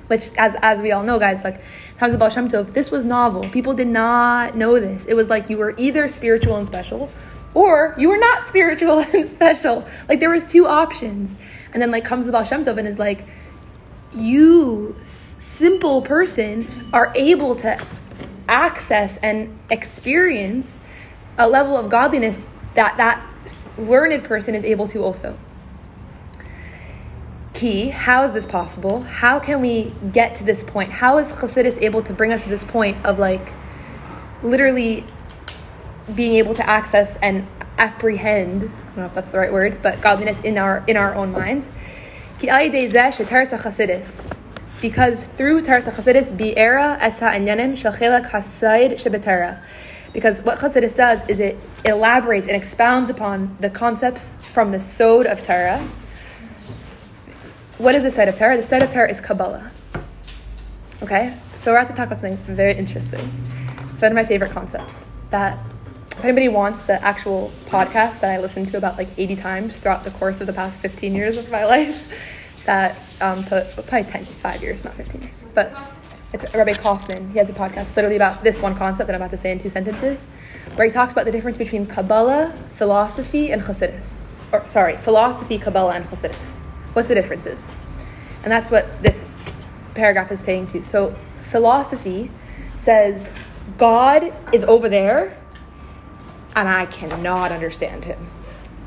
Which, 0.06 0.30
as, 0.36 0.54
as 0.60 0.80
we 0.80 0.92
all 0.92 1.02
know, 1.02 1.18
guys, 1.18 1.42
like 1.42 1.60
of 2.00 2.18
Baal 2.18 2.28
Shem 2.28 2.48
Tov, 2.48 2.72
this 2.72 2.90
was 2.90 3.04
novel. 3.04 3.48
People 3.50 3.74
did 3.74 3.86
not 3.86 4.56
know 4.56 4.80
this. 4.80 5.04
It 5.04 5.14
was 5.14 5.30
like 5.30 5.48
you 5.48 5.56
were 5.56 5.74
either 5.76 6.08
spiritual 6.08 6.56
and 6.56 6.66
special, 6.66 7.10
or 7.54 7.94
you 7.96 8.08
were 8.08 8.18
not 8.18 8.46
spiritual 8.46 9.00
and 9.00 9.28
special. 9.28 9.86
Like 10.08 10.20
there 10.20 10.30
was 10.30 10.44
two 10.44 10.66
options. 10.66 11.36
And 11.72 11.80
then 11.80 11.90
like 11.90 12.04
comes 12.04 12.26
the 12.26 12.32
Baal 12.32 12.44
Shem 12.44 12.64
Tov 12.64 12.78
and 12.78 12.86
is 12.86 12.98
like, 12.98 13.24
you 14.12 14.94
simple 15.02 16.02
person 16.02 16.90
are 16.92 17.12
able 17.14 17.54
to 17.56 17.82
access 18.48 19.16
and 19.18 19.58
experience 19.70 20.76
a 21.38 21.48
level 21.48 21.76
of 21.76 21.88
godliness 21.88 22.48
that 22.74 22.96
that 22.96 23.26
learned 23.78 24.24
person 24.24 24.54
is 24.54 24.64
able 24.64 24.86
to 24.88 25.02
also. 25.02 25.38
Key, 27.54 27.88
how 27.90 28.24
is 28.24 28.32
this 28.32 28.46
possible? 28.46 29.02
How 29.02 29.38
can 29.38 29.60
we 29.60 29.94
get 30.12 30.34
to 30.36 30.44
this 30.44 30.62
point? 30.62 30.92
How 30.92 31.18
is 31.18 31.32
Chassidus 31.32 31.80
able 31.80 32.02
to 32.02 32.12
bring 32.12 32.32
us 32.32 32.42
to 32.44 32.48
this 32.48 32.64
point 32.64 33.04
of 33.04 33.18
like 33.18 33.52
literally 34.42 35.04
being 36.14 36.34
able 36.34 36.54
to 36.54 36.68
access 36.68 37.16
and 37.16 37.46
apprehend, 37.82 38.62
I 38.62 38.66
don't 38.66 38.96
know 38.96 39.06
if 39.06 39.14
that's 39.14 39.30
the 39.30 39.38
right 39.38 39.52
word, 39.52 39.82
but 39.82 40.00
godliness 40.00 40.40
in 40.40 40.58
our 40.58 40.84
in 40.86 40.96
our 40.96 41.14
own 41.14 41.32
minds? 41.32 41.68
Because 42.40 42.72
through 45.26 45.62
Teres 45.62 45.84
HaChassidus, 45.84 46.36
bi'era 46.36 46.98
es 47.00 47.20
ha'anyanim 47.20 47.76
shel 47.76 47.92
chelak 47.92 48.30
hasayd 48.30 48.94
shebetera. 48.94 49.60
Because 50.12 50.42
what 50.42 50.58
Chassidus 50.58 50.94
does 50.94 51.26
is 51.28 51.40
it 51.40 51.56
elaborates 51.84 52.46
and 52.46 52.56
expounds 52.56 53.10
upon 53.10 53.56
the 53.60 53.70
concepts 53.70 54.32
from 54.52 54.72
the 54.72 54.80
Sod 54.80 55.26
of 55.26 55.42
Torah. 55.42 55.88
What 57.78 57.94
is 57.94 58.02
the 58.02 58.10
sod 58.10 58.28
of 58.28 58.36
Torah? 58.36 58.56
The 58.56 58.62
sod 58.62 58.82
of 58.82 58.92
Torah 58.92 59.10
is 59.10 59.20
Kabbalah. 59.20 59.70
Okay? 61.02 61.34
So 61.56 61.72
we're 61.72 61.78
about 61.78 61.88
to 61.88 61.94
talk 61.94 62.08
about 62.08 62.20
something 62.20 62.36
very 62.54 62.76
interesting. 62.76 63.32
It's 63.92 64.02
one 64.02 64.12
of 64.12 64.14
my 64.14 64.24
favorite 64.24 64.52
concepts. 64.52 65.04
That 65.30 65.58
if 66.12 66.24
anybody 66.24 66.48
wants 66.48 66.80
the 66.80 67.02
actual 67.02 67.50
podcast 67.66 68.20
that 68.20 68.30
I 68.30 68.38
listened 68.38 68.70
to 68.70 68.76
about 68.76 68.96
like 68.96 69.08
80 69.16 69.36
times 69.36 69.78
throughout 69.78 70.04
the 70.04 70.10
course 70.12 70.40
of 70.40 70.46
the 70.46 70.52
past 70.52 70.78
15 70.80 71.14
years 71.14 71.36
of 71.36 71.50
my 71.50 71.64
life, 71.76 72.06
that 72.66 72.96
um, 73.20 73.42
to 73.44 73.66
probably 73.74 74.04
10, 74.04 74.24
five 74.24 74.62
years, 74.62 74.84
not 74.84 74.94
15 74.94 75.22
years, 75.22 75.46
but 75.54 75.74
it's 76.32 76.44
Rabbi 76.54 76.74
Kaufman. 76.74 77.30
He 77.32 77.38
has 77.38 77.50
a 77.50 77.52
podcast 77.52 77.94
literally 77.96 78.16
about 78.16 78.42
this 78.42 78.58
one 78.58 78.74
concept 78.74 79.06
that 79.06 79.14
I'm 79.14 79.20
about 79.20 79.32
to 79.32 79.36
say 79.36 79.52
in 79.52 79.58
two 79.58 79.68
sentences, 79.68 80.24
where 80.76 80.86
he 80.86 80.92
talks 80.92 81.12
about 81.12 81.24
the 81.24 81.32
difference 81.32 81.58
between 81.58 81.86
Kabbalah, 81.86 82.56
philosophy, 82.70 83.50
and 83.50 83.62
Chassidus. 83.62 84.20
Or 84.52 84.66
sorry, 84.68 84.96
philosophy, 84.96 85.58
Kabbalah, 85.58 85.92
and 85.92 86.06
Chassidus. 86.06 86.58
What's 86.94 87.08
the 87.08 87.14
differences? 87.14 87.70
And 88.42 88.52
that's 88.52 88.70
what 88.70 89.02
this 89.02 89.24
paragraph 89.94 90.32
is 90.32 90.40
saying 90.40 90.68
too. 90.68 90.82
So 90.82 91.16
philosophy 91.44 92.30
says 92.78 93.28
God 93.76 94.32
is 94.52 94.64
over 94.64 94.88
there, 94.88 95.36
and 96.54 96.68
I 96.68 96.86
cannot 96.86 97.52
understand 97.52 98.04
him. 98.04 98.30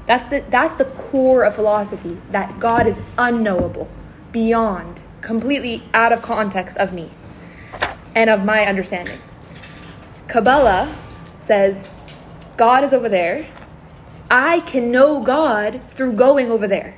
That's 0.08 0.30
the, 0.30 0.44
that's 0.50 0.76
the 0.76 0.86
core 0.86 1.44
of 1.44 1.56
philosophy, 1.56 2.18
that 2.32 2.60
God 2.60 2.86
is 2.86 3.02
unknowable, 3.18 3.90
beyond, 4.32 5.02
completely 5.22 5.84
out 5.94 6.12
of 6.12 6.22
context 6.22 6.78
of 6.78 6.94
me 6.94 7.10
and 8.14 8.30
of 8.30 8.46
my 8.46 8.66
understanding. 8.66 9.20
Kabbalah 10.28 10.96
says 11.40 11.86
God 12.58 12.84
is 12.84 12.94
over 12.94 13.10
there. 13.10 13.48
I 14.30 14.62
can 14.62 14.92
know 14.92 15.22
God 15.22 15.82
through 15.90 16.14
going 16.14 16.50
over 16.52 16.68
there. 16.68 16.98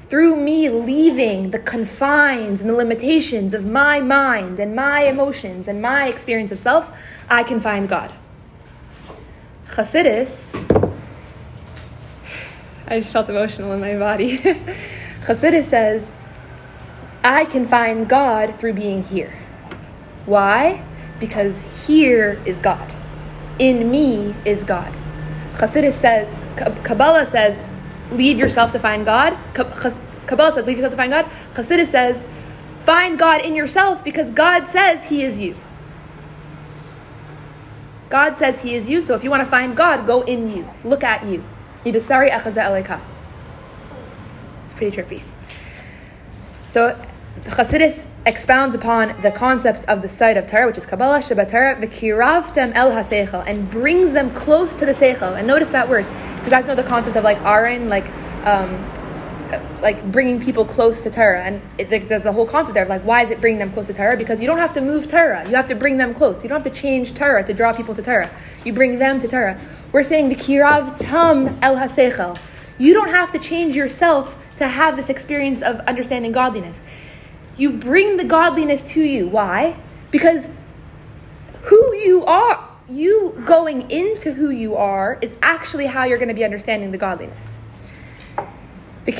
Through 0.00 0.36
me 0.36 0.68
leaving 0.68 1.52
the 1.52 1.58
confines 1.58 2.60
and 2.60 2.68
the 2.68 2.74
limitations 2.74 3.54
of 3.54 3.64
my 3.64 4.00
mind 4.00 4.58
and 4.58 4.74
my 4.74 5.04
emotions 5.04 5.68
and 5.68 5.80
my 5.80 6.08
experience 6.08 6.50
of 6.50 6.58
self, 6.58 6.90
I 7.28 7.44
can 7.44 7.60
find 7.60 7.88
God. 7.88 8.12
Chassidus 9.70 10.50
I 12.90 12.98
just 12.98 13.12
felt 13.12 13.28
emotional 13.28 13.72
in 13.72 13.80
my 13.80 13.96
body. 13.96 14.38
Chassidus 15.22 15.66
says, 15.66 16.10
I 17.22 17.44
can 17.44 17.68
find 17.68 18.08
God 18.08 18.58
through 18.58 18.72
being 18.72 19.04
here. 19.04 19.32
Why? 20.26 20.82
Because 21.20 21.86
here 21.86 22.42
is 22.44 22.58
God. 22.58 22.92
In 23.60 23.92
me 23.92 24.34
is 24.44 24.64
God. 24.64 24.92
Chassidus 25.54 25.94
says, 25.94 26.26
Kabbalah 26.82 27.26
says, 27.26 27.56
leave 28.10 28.38
yourself 28.38 28.72
to 28.72 28.80
find 28.80 29.04
God. 29.04 29.38
Kabbalah 29.54 30.52
says, 30.52 30.66
leave 30.66 30.78
yourself 30.78 30.90
to 30.90 30.96
find 30.96 31.12
God. 31.12 31.26
Chassidus 31.54 31.86
says, 31.86 32.24
find 32.80 33.16
God 33.16 33.42
in 33.42 33.54
yourself 33.54 34.02
because 34.02 34.30
God 34.32 34.66
says 34.66 35.10
He 35.10 35.22
is 35.22 35.38
you. 35.38 35.54
God 38.10 38.36
says 38.36 38.60
He 38.60 38.74
is 38.74 38.88
you, 38.88 39.00
so 39.00 39.14
if 39.14 39.24
you 39.24 39.30
want 39.30 39.42
to 39.42 39.48
find 39.48 39.76
God, 39.76 40.06
go 40.06 40.22
in 40.22 40.54
you. 40.54 40.68
Look 40.84 41.02
at 41.02 41.24
you. 41.24 41.44
Yidasari 41.84 42.30
achaza 42.30 42.64
eleka. 42.64 43.00
It's 44.64 44.74
pretty 44.74 44.94
trippy. 44.94 45.22
So 46.70 47.00
Chassidus 47.44 48.04
expounds 48.26 48.74
upon 48.74 49.20
the 49.22 49.30
concepts 49.30 49.84
of 49.84 50.02
the 50.02 50.08
sod 50.08 50.36
of 50.36 50.46
Torah, 50.46 50.66
which 50.66 50.76
is 50.76 50.84
Kabbalah, 50.84 51.20
Shabbat 51.20 51.50
Torah, 51.50 51.76
v'kiravtem 51.76 52.72
el 52.74 52.90
haseichel, 52.90 53.44
and 53.46 53.70
brings 53.70 54.12
them 54.12 54.30
close 54.32 54.74
to 54.74 54.84
the 54.84 54.92
seichel. 54.92 55.38
And 55.38 55.46
notice 55.46 55.70
that 55.70 55.88
word. 55.88 56.04
Do 56.38 56.44
you 56.44 56.50
guys 56.50 56.66
know 56.66 56.74
the 56.74 56.82
concept 56.82 57.16
of 57.16 57.24
like 57.24 57.40
Aaron, 57.42 57.88
like 57.88 58.08
um, 58.44 58.84
like 59.80 60.10
bringing 60.12 60.40
people 60.40 60.64
close 60.64 61.02
to 61.02 61.10
Torah, 61.10 61.42
and 61.42 61.90
like, 61.90 62.08
there's 62.08 62.24
a 62.24 62.32
whole 62.32 62.46
concept 62.46 62.74
there 62.74 62.86
like 62.86 63.02
why 63.02 63.22
is 63.22 63.30
it 63.30 63.40
bringing 63.40 63.58
them 63.58 63.72
close 63.72 63.86
to 63.88 63.94
Torah? 63.94 64.16
Because 64.16 64.40
you 64.40 64.46
don't 64.46 64.58
have 64.58 64.72
to 64.74 64.80
move 64.80 65.08
Torah, 65.08 65.48
you 65.48 65.54
have 65.54 65.68
to 65.68 65.74
bring 65.74 65.96
them 65.98 66.14
close. 66.14 66.42
You 66.42 66.48
don't 66.48 66.62
have 66.62 66.72
to 66.72 66.80
change 66.80 67.14
Torah 67.14 67.44
to 67.44 67.54
draw 67.54 67.72
people 67.72 67.94
to 67.94 68.02
Torah. 68.02 68.30
You 68.64 68.72
bring 68.72 68.98
them 68.98 69.18
to 69.20 69.28
Torah. 69.28 69.60
We're 69.92 70.02
saying 70.02 70.28
the 70.28 70.36
kirav 70.36 70.98
tam 70.98 71.58
el 71.62 71.76
haseichel. 71.76 72.38
You 72.78 72.94
don't 72.94 73.10
have 73.10 73.32
to 73.32 73.38
change 73.38 73.76
yourself 73.76 74.36
to 74.58 74.68
have 74.68 74.96
this 74.96 75.08
experience 75.08 75.62
of 75.62 75.80
understanding 75.80 76.32
godliness. 76.32 76.80
You 77.56 77.70
bring 77.70 78.16
the 78.16 78.24
godliness 78.24 78.82
to 78.92 79.00
you. 79.02 79.28
Why? 79.28 79.76
Because 80.10 80.46
who 81.62 81.94
you 81.96 82.24
are, 82.24 82.68
you 82.88 83.42
going 83.44 83.90
into 83.90 84.32
who 84.32 84.50
you 84.50 84.76
are, 84.76 85.18
is 85.20 85.34
actually 85.42 85.86
how 85.86 86.04
you're 86.04 86.18
going 86.18 86.28
to 86.28 86.34
be 86.34 86.44
understanding 86.44 86.90
the 86.90 86.98
godliness. 86.98 87.60
That 89.06 89.18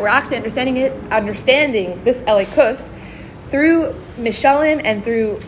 we're 0.00 0.08
actually 0.08 0.36
understanding 0.36 0.76
it, 0.78 0.92
understanding 1.12 2.04
this 2.04 2.22
elikus 2.22 2.90
through 3.50 3.94
mishalim 4.16 4.80
and 4.84 5.04
through 5.04 5.40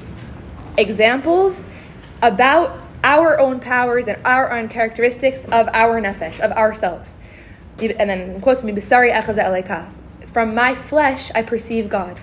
examples 0.76 1.62
about 2.22 2.78
our 3.02 3.38
own 3.38 3.60
powers 3.60 4.06
and 4.06 4.18
our 4.24 4.52
own 4.52 4.68
characteristics 4.68 5.44
of 5.46 5.68
our 5.72 6.00
nefesh, 6.00 6.40
of 6.40 6.52
ourselves. 6.52 7.16
And 7.80 8.10
then 8.10 8.40
quotes 8.40 8.62
me. 8.62 8.78
From 10.32 10.54
my 10.54 10.74
flesh, 10.74 11.30
I 11.34 11.42
perceive 11.42 11.88
God. 11.88 12.20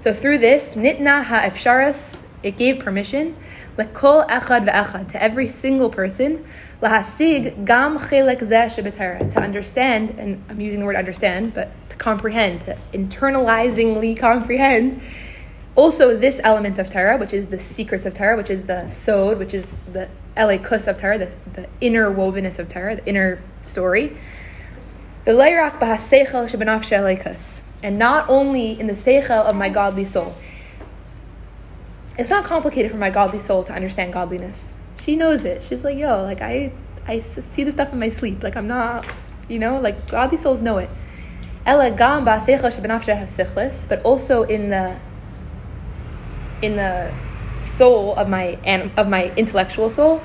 So 0.00 0.12
through 0.12 0.38
this, 0.38 0.74
nitna 0.74 1.24
ha'efsharas, 1.24 2.22
it 2.42 2.56
gave 2.56 2.78
permission, 2.78 3.36
lekol 3.76 4.28
echad 4.28 4.68
ve'echad, 4.68 5.08
to 5.12 5.22
every 5.22 5.46
single 5.46 5.90
person, 5.90 6.46
lahasig 6.80 7.64
gam 7.64 7.98
chelek 7.98 8.40
zeh 8.40 9.30
to 9.32 9.40
understand, 9.40 10.10
and 10.18 10.44
I'm 10.48 10.60
using 10.60 10.80
the 10.80 10.86
word 10.86 10.96
understand, 10.96 11.54
but 11.54 11.70
to 11.90 11.96
comprehend, 11.96 12.62
to 12.62 12.76
internalizingly 12.92 14.18
comprehend, 14.18 15.00
also 15.74 16.16
this 16.16 16.40
element 16.42 16.78
of 16.78 16.88
Torah, 16.88 17.18
which 17.18 17.34
is 17.34 17.46
the 17.46 17.58
secrets 17.58 18.06
of 18.06 18.14
Torah, 18.14 18.36
which 18.36 18.50
is 18.50 18.64
the 18.64 18.90
sod, 18.90 19.38
which 19.38 19.52
is 19.52 19.66
the 19.92 20.08
elikus 20.36 20.88
of 20.88 20.98
Torah, 20.98 21.18
the, 21.18 21.30
the 21.52 21.68
inner 21.80 22.10
wovenness 22.10 22.58
of 22.58 22.68
Torah, 22.68 22.96
the 22.96 23.06
inner 23.06 23.42
story. 23.64 24.16
The 25.26 25.32
leirak 25.32 25.78
bahaseichel 25.78 26.48
shebenafshe 26.48 26.96
elikus, 26.96 27.60
and 27.82 27.98
not 27.98 28.28
only 28.28 28.78
in 28.78 28.86
the 28.86 28.94
seichel 28.94 29.44
of 29.44 29.54
my 29.54 29.68
godly 29.68 30.04
soul. 30.04 30.34
It's 32.18 32.30
not 32.30 32.44
complicated 32.44 32.90
for 32.90 32.96
my 32.96 33.10
godly 33.10 33.40
soul 33.40 33.62
to 33.64 33.72
understand 33.72 34.12
godliness. 34.12 34.72
She 34.98 35.16
knows 35.16 35.44
it. 35.44 35.62
She's 35.62 35.84
like, 35.84 35.98
yo, 35.98 36.22
like 36.22 36.40
I, 36.40 36.72
I 37.06 37.20
see 37.20 37.64
the 37.64 37.72
stuff 37.72 37.92
in 37.92 37.98
my 37.98 38.08
sleep. 38.08 38.42
Like 38.42 38.56
I'm 38.56 38.66
not, 38.66 39.06
you 39.48 39.58
know, 39.58 39.78
like 39.80 40.08
godly 40.08 40.38
souls 40.38 40.62
know 40.62 40.78
it. 40.78 40.88
But 43.88 44.02
also 44.02 44.44
in 44.44 44.70
the 44.70 44.98
in 46.62 46.76
the 46.76 47.12
soul 47.58 48.14
of 48.14 48.28
my 48.28 48.58
of 48.96 49.08
my 49.08 49.34
intellectual 49.34 49.90
soul, 49.90 50.22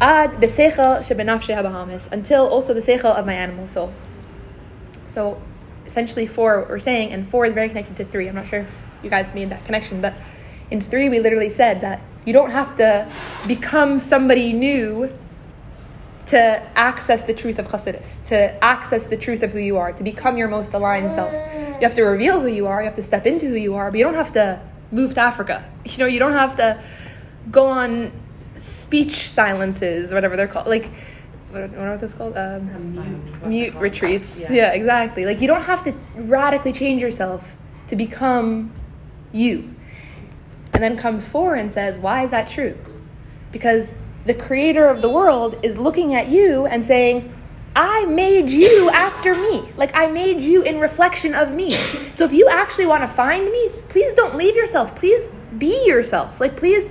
ad 0.00 0.40
until 2.12 2.46
also 2.46 2.74
the 2.74 2.80
sechel 2.80 3.16
of 3.16 3.26
my 3.26 3.34
animal 3.34 3.66
soul. 3.66 3.92
So 5.06 5.40
essentially, 5.86 6.26
four 6.26 6.66
we're 6.68 6.78
saying, 6.78 7.12
and 7.12 7.28
four 7.28 7.46
is 7.46 7.52
very 7.52 7.68
connected 7.68 7.96
to 7.96 8.04
three. 8.04 8.28
I'm 8.28 8.36
not 8.36 8.46
sure 8.46 8.66
you 9.02 9.10
guys 9.10 9.32
made 9.34 9.50
that 9.50 9.64
connection, 9.64 10.00
but 10.00 10.14
in 10.70 10.80
three, 10.80 11.08
we 11.08 11.20
literally 11.20 11.50
said 11.50 11.80
that 11.80 12.02
you 12.24 12.32
don't 12.32 12.50
have 12.50 12.76
to 12.76 13.10
become 13.46 14.00
somebody 14.00 14.52
new 14.52 15.12
to 16.26 16.62
access 16.76 17.24
the 17.24 17.34
truth 17.34 17.58
of 17.58 17.66
Chassidus, 17.66 18.24
to 18.26 18.62
access 18.62 19.06
the 19.06 19.16
truth 19.16 19.42
of 19.42 19.50
who 19.50 19.58
you 19.58 19.76
are, 19.78 19.92
to 19.92 20.04
become 20.04 20.36
your 20.36 20.46
most 20.46 20.72
aligned 20.72 21.10
self. 21.10 21.32
You 21.32 21.80
have 21.80 21.94
to 21.96 22.02
reveal 22.02 22.40
who 22.40 22.46
you 22.46 22.68
are, 22.68 22.82
you 22.82 22.84
have 22.84 22.94
to 22.96 23.02
step 23.02 23.26
into 23.26 23.46
who 23.48 23.56
you 23.56 23.74
are, 23.74 23.90
but 23.90 23.98
you 23.98 24.04
don't 24.04 24.14
have 24.14 24.32
to 24.32 24.60
move 24.92 25.14
to 25.14 25.20
Africa. 25.20 25.64
You 25.84 25.98
know, 25.98 26.06
you 26.06 26.18
don't 26.20 26.34
have 26.34 26.56
to 26.56 26.80
go 27.50 27.66
on 27.66 28.12
speech 28.54 29.30
silences, 29.30 30.12
whatever 30.12 30.36
they're 30.36 30.46
called. 30.46 30.68
Like, 30.68 30.90
what, 31.50 31.68
what 31.70 31.78
are 31.78 31.96
those 31.96 32.14
called? 32.14 32.36
Um, 32.36 33.48
mute 33.48 33.74
retreats. 33.74 34.38
Yeah. 34.38 34.72
exactly. 34.72 35.24
Like, 35.24 35.40
you 35.40 35.48
don't 35.48 35.62
have 35.62 35.82
to 35.84 35.94
radically 36.14 36.72
change 36.72 37.02
yourself 37.02 37.56
to 37.88 37.96
become 37.96 38.72
you. 39.32 39.74
And 40.72 40.82
then 40.82 40.96
comes 40.96 41.26
four 41.26 41.54
and 41.54 41.72
says, 41.72 41.98
why 41.98 42.24
is 42.24 42.30
that 42.30 42.48
true? 42.48 42.76
Because 43.52 43.92
the 44.24 44.34
creator 44.34 44.86
of 44.86 45.02
the 45.02 45.08
world 45.08 45.58
is 45.62 45.78
looking 45.78 46.14
at 46.14 46.28
you 46.28 46.66
and 46.66 46.84
saying, 46.84 47.34
I 47.74 48.04
made 48.04 48.50
you 48.50 48.90
after 48.90 49.34
me. 49.34 49.72
Like, 49.76 49.94
I 49.94 50.06
made 50.06 50.40
you 50.40 50.62
in 50.62 50.80
reflection 50.80 51.34
of 51.34 51.52
me. 51.52 51.76
So, 52.14 52.24
if 52.24 52.32
you 52.32 52.48
actually 52.48 52.86
want 52.86 53.02
to 53.02 53.08
find 53.08 53.50
me, 53.50 53.70
please 53.88 54.12
don't 54.14 54.36
leave 54.36 54.56
yourself. 54.56 54.96
Please 54.96 55.28
be 55.56 55.86
yourself. 55.86 56.40
Like, 56.40 56.56
please 56.56 56.90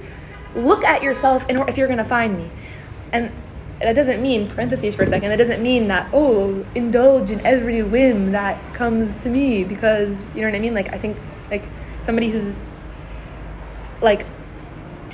look 0.55 0.83
at 0.83 1.03
yourself 1.03 1.47
in, 1.49 1.57
if 1.67 1.77
you're 1.77 1.87
going 1.87 1.99
to 1.99 2.05
find 2.05 2.37
me. 2.37 2.49
And 3.11 3.31
that 3.81 3.93
doesn't 3.93 4.21
mean, 4.21 4.49
parentheses 4.49 4.95
for 4.95 5.03
a 5.03 5.07
second, 5.07 5.29
that 5.29 5.37
doesn't 5.37 5.61
mean 5.61 5.87
that, 5.87 6.09
oh, 6.13 6.65
indulge 6.75 7.29
in 7.29 7.45
every 7.45 7.83
whim 7.83 8.31
that 8.31 8.73
comes 8.73 9.15
to 9.23 9.29
me 9.29 9.63
because, 9.63 10.21
you 10.33 10.41
know 10.41 10.47
what 10.47 10.55
I 10.55 10.59
mean? 10.59 10.73
Like, 10.73 10.93
I 10.93 10.97
think, 10.97 11.17
like, 11.49 11.65
somebody 12.03 12.29
who's, 12.29 12.57
like, 14.01 14.25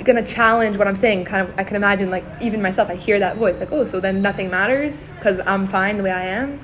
gonna 0.04 0.24
challenge 0.24 0.76
what 0.76 0.86
I'm 0.86 0.96
saying, 0.96 1.24
kind 1.24 1.48
of, 1.48 1.58
I 1.58 1.64
can 1.64 1.76
imagine, 1.76 2.10
like, 2.10 2.24
even 2.40 2.62
myself, 2.62 2.88
I 2.88 2.94
hear 2.94 3.18
that 3.18 3.36
voice, 3.36 3.58
like, 3.58 3.72
oh, 3.72 3.84
so 3.84 3.98
then 3.98 4.22
nothing 4.22 4.50
matters 4.50 5.10
because 5.16 5.40
I'm 5.46 5.66
fine 5.66 5.96
the 5.96 6.04
way 6.04 6.12
I 6.12 6.24
am. 6.26 6.60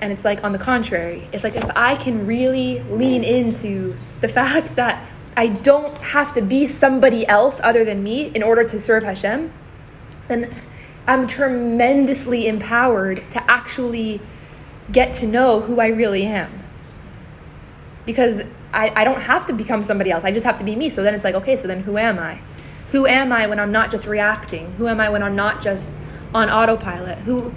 And 0.00 0.12
it's 0.12 0.24
like, 0.24 0.42
on 0.44 0.52
the 0.52 0.58
contrary, 0.58 1.28
it's 1.32 1.44
like 1.44 1.56
if 1.56 1.70
I 1.76 1.94
can 1.94 2.26
really 2.26 2.82
lean 2.84 3.22
into 3.22 3.96
the 4.20 4.28
fact 4.28 4.76
that 4.76 5.06
I 5.36 5.48
don't 5.48 5.94
have 5.98 6.32
to 6.34 6.42
be 6.42 6.66
somebody 6.66 7.26
else 7.26 7.60
other 7.62 7.84
than 7.84 8.02
me 8.02 8.30
in 8.34 8.42
order 8.42 8.64
to 8.64 8.80
serve 8.80 9.04
Hashem, 9.04 9.52
then 10.28 10.54
I'm 11.06 11.26
tremendously 11.26 12.46
empowered 12.46 13.22
to 13.32 13.50
actually 13.50 14.20
get 14.90 15.12
to 15.14 15.26
know 15.26 15.60
who 15.60 15.80
I 15.80 15.88
really 15.88 16.24
am. 16.24 16.62
Because 18.06 18.42
I, 18.72 18.92
I 19.00 19.04
don't 19.04 19.22
have 19.22 19.46
to 19.46 19.52
become 19.52 19.82
somebody 19.82 20.10
else. 20.10 20.24
I 20.24 20.30
just 20.30 20.46
have 20.46 20.58
to 20.58 20.64
be 20.64 20.76
me. 20.76 20.88
So 20.88 21.02
then 21.02 21.14
it's 21.14 21.24
like, 21.24 21.34
okay, 21.34 21.56
so 21.56 21.66
then 21.66 21.82
who 21.82 21.96
am 21.96 22.18
I? 22.18 22.40
Who 22.90 23.06
am 23.06 23.32
I 23.32 23.46
when 23.46 23.58
I'm 23.58 23.72
not 23.72 23.90
just 23.90 24.06
reacting? 24.06 24.72
Who 24.72 24.88
am 24.88 25.00
I 25.00 25.08
when 25.08 25.22
I'm 25.22 25.36
not 25.36 25.62
just 25.62 25.92
on 26.34 26.50
autopilot? 26.50 27.18
Who, 27.18 27.52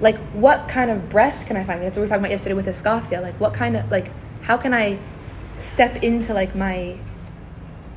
like, 0.00 0.18
what 0.32 0.68
kind 0.68 0.90
of 0.90 1.08
breath 1.08 1.46
can 1.46 1.56
I 1.56 1.64
find? 1.64 1.82
That's 1.82 1.96
what 1.96 2.02
we 2.02 2.06
were 2.06 2.08
talking 2.08 2.24
about 2.24 2.30
yesterday 2.30 2.54
with 2.54 2.66
Iskafia. 2.66 3.22
Like, 3.22 3.38
what 3.40 3.54
kind 3.54 3.76
of, 3.76 3.90
like, 3.90 4.10
how 4.42 4.56
can 4.56 4.74
I 4.74 4.98
step 5.58 6.02
into, 6.02 6.34
like, 6.34 6.54
my, 6.54 6.98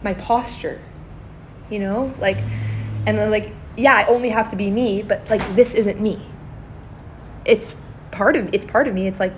my 0.03 0.13
posture? 0.13 0.81
You 1.69 1.79
know? 1.79 2.13
Like, 2.19 2.37
and 3.05 3.17
then, 3.17 3.31
like, 3.31 3.53
yeah, 3.77 3.93
I 3.93 4.05
only 4.05 4.29
have 4.29 4.49
to 4.49 4.55
be 4.55 4.69
me, 4.69 5.01
but, 5.01 5.29
like, 5.29 5.55
this 5.55 5.73
isn't 5.73 5.99
me. 5.99 6.25
It's 7.45 7.75
part 8.11 8.35
of, 8.35 8.53
it's 8.53 8.65
part 8.65 8.87
of 8.87 8.93
me. 8.93 9.07
It's 9.07 9.19
like, 9.19 9.33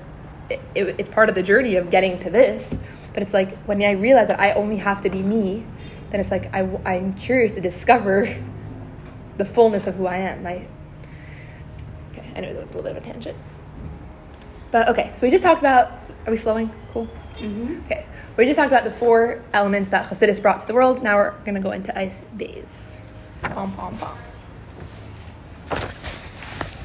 it, 0.49 0.61
it, 0.75 0.95
it's 0.99 1.09
part 1.09 1.29
of 1.29 1.35
the 1.35 1.43
journey 1.43 1.75
of 1.75 1.89
getting 1.89 2.19
to 2.19 2.29
this 2.29 2.73
but 3.17 3.23
it's 3.23 3.33
like 3.33 3.57
when 3.63 3.81
I 3.81 3.93
realize 3.93 4.27
that 4.27 4.39
I 4.39 4.51
only 4.51 4.77
have 4.77 5.01
to 5.01 5.09
be 5.09 5.23
me, 5.23 5.65
then 6.11 6.19
it's 6.19 6.29
like 6.29 6.53
I, 6.53 6.59
I'm 6.85 7.15
curious 7.15 7.55
to 7.55 7.61
discover 7.61 8.37
the 9.37 9.43
fullness 9.43 9.87
of 9.87 9.95
who 9.95 10.05
I 10.05 10.17
am. 10.17 10.45
I, 10.45 10.67
okay, 12.11 12.31
I 12.35 12.41
know 12.41 12.53
that 12.53 12.61
was 12.61 12.69
a 12.69 12.75
little 12.75 12.83
bit 12.83 12.95
of 12.95 13.03
a 13.03 13.11
tangent. 13.11 13.35
But 14.69 14.89
okay, 14.89 15.13
so 15.15 15.21
we 15.23 15.31
just 15.31 15.43
talked 15.43 15.59
about, 15.59 15.93
are 16.27 16.31
we 16.31 16.37
flowing? 16.37 16.69
Cool. 16.89 17.07
Mm-hmm. 17.37 17.85
Okay, 17.85 18.05
we 18.37 18.45
just 18.45 18.57
talked 18.57 18.71
about 18.71 18.83
the 18.83 18.91
four 18.91 19.43
elements 19.51 19.89
that 19.89 20.11
Hasidus 20.11 20.39
brought 20.39 20.61
to 20.61 20.67
the 20.67 20.75
world. 20.75 21.01
Now 21.01 21.15
we're 21.15 21.31
going 21.39 21.55
to 21.55 21.59
go 21.59 21.71
into 21.71 21.97
ice 21.97 22.21
bays. 22.37 23.01
Pom, 23.41 23.73
pom, 23.73 23.97
pom. 23.97 24.15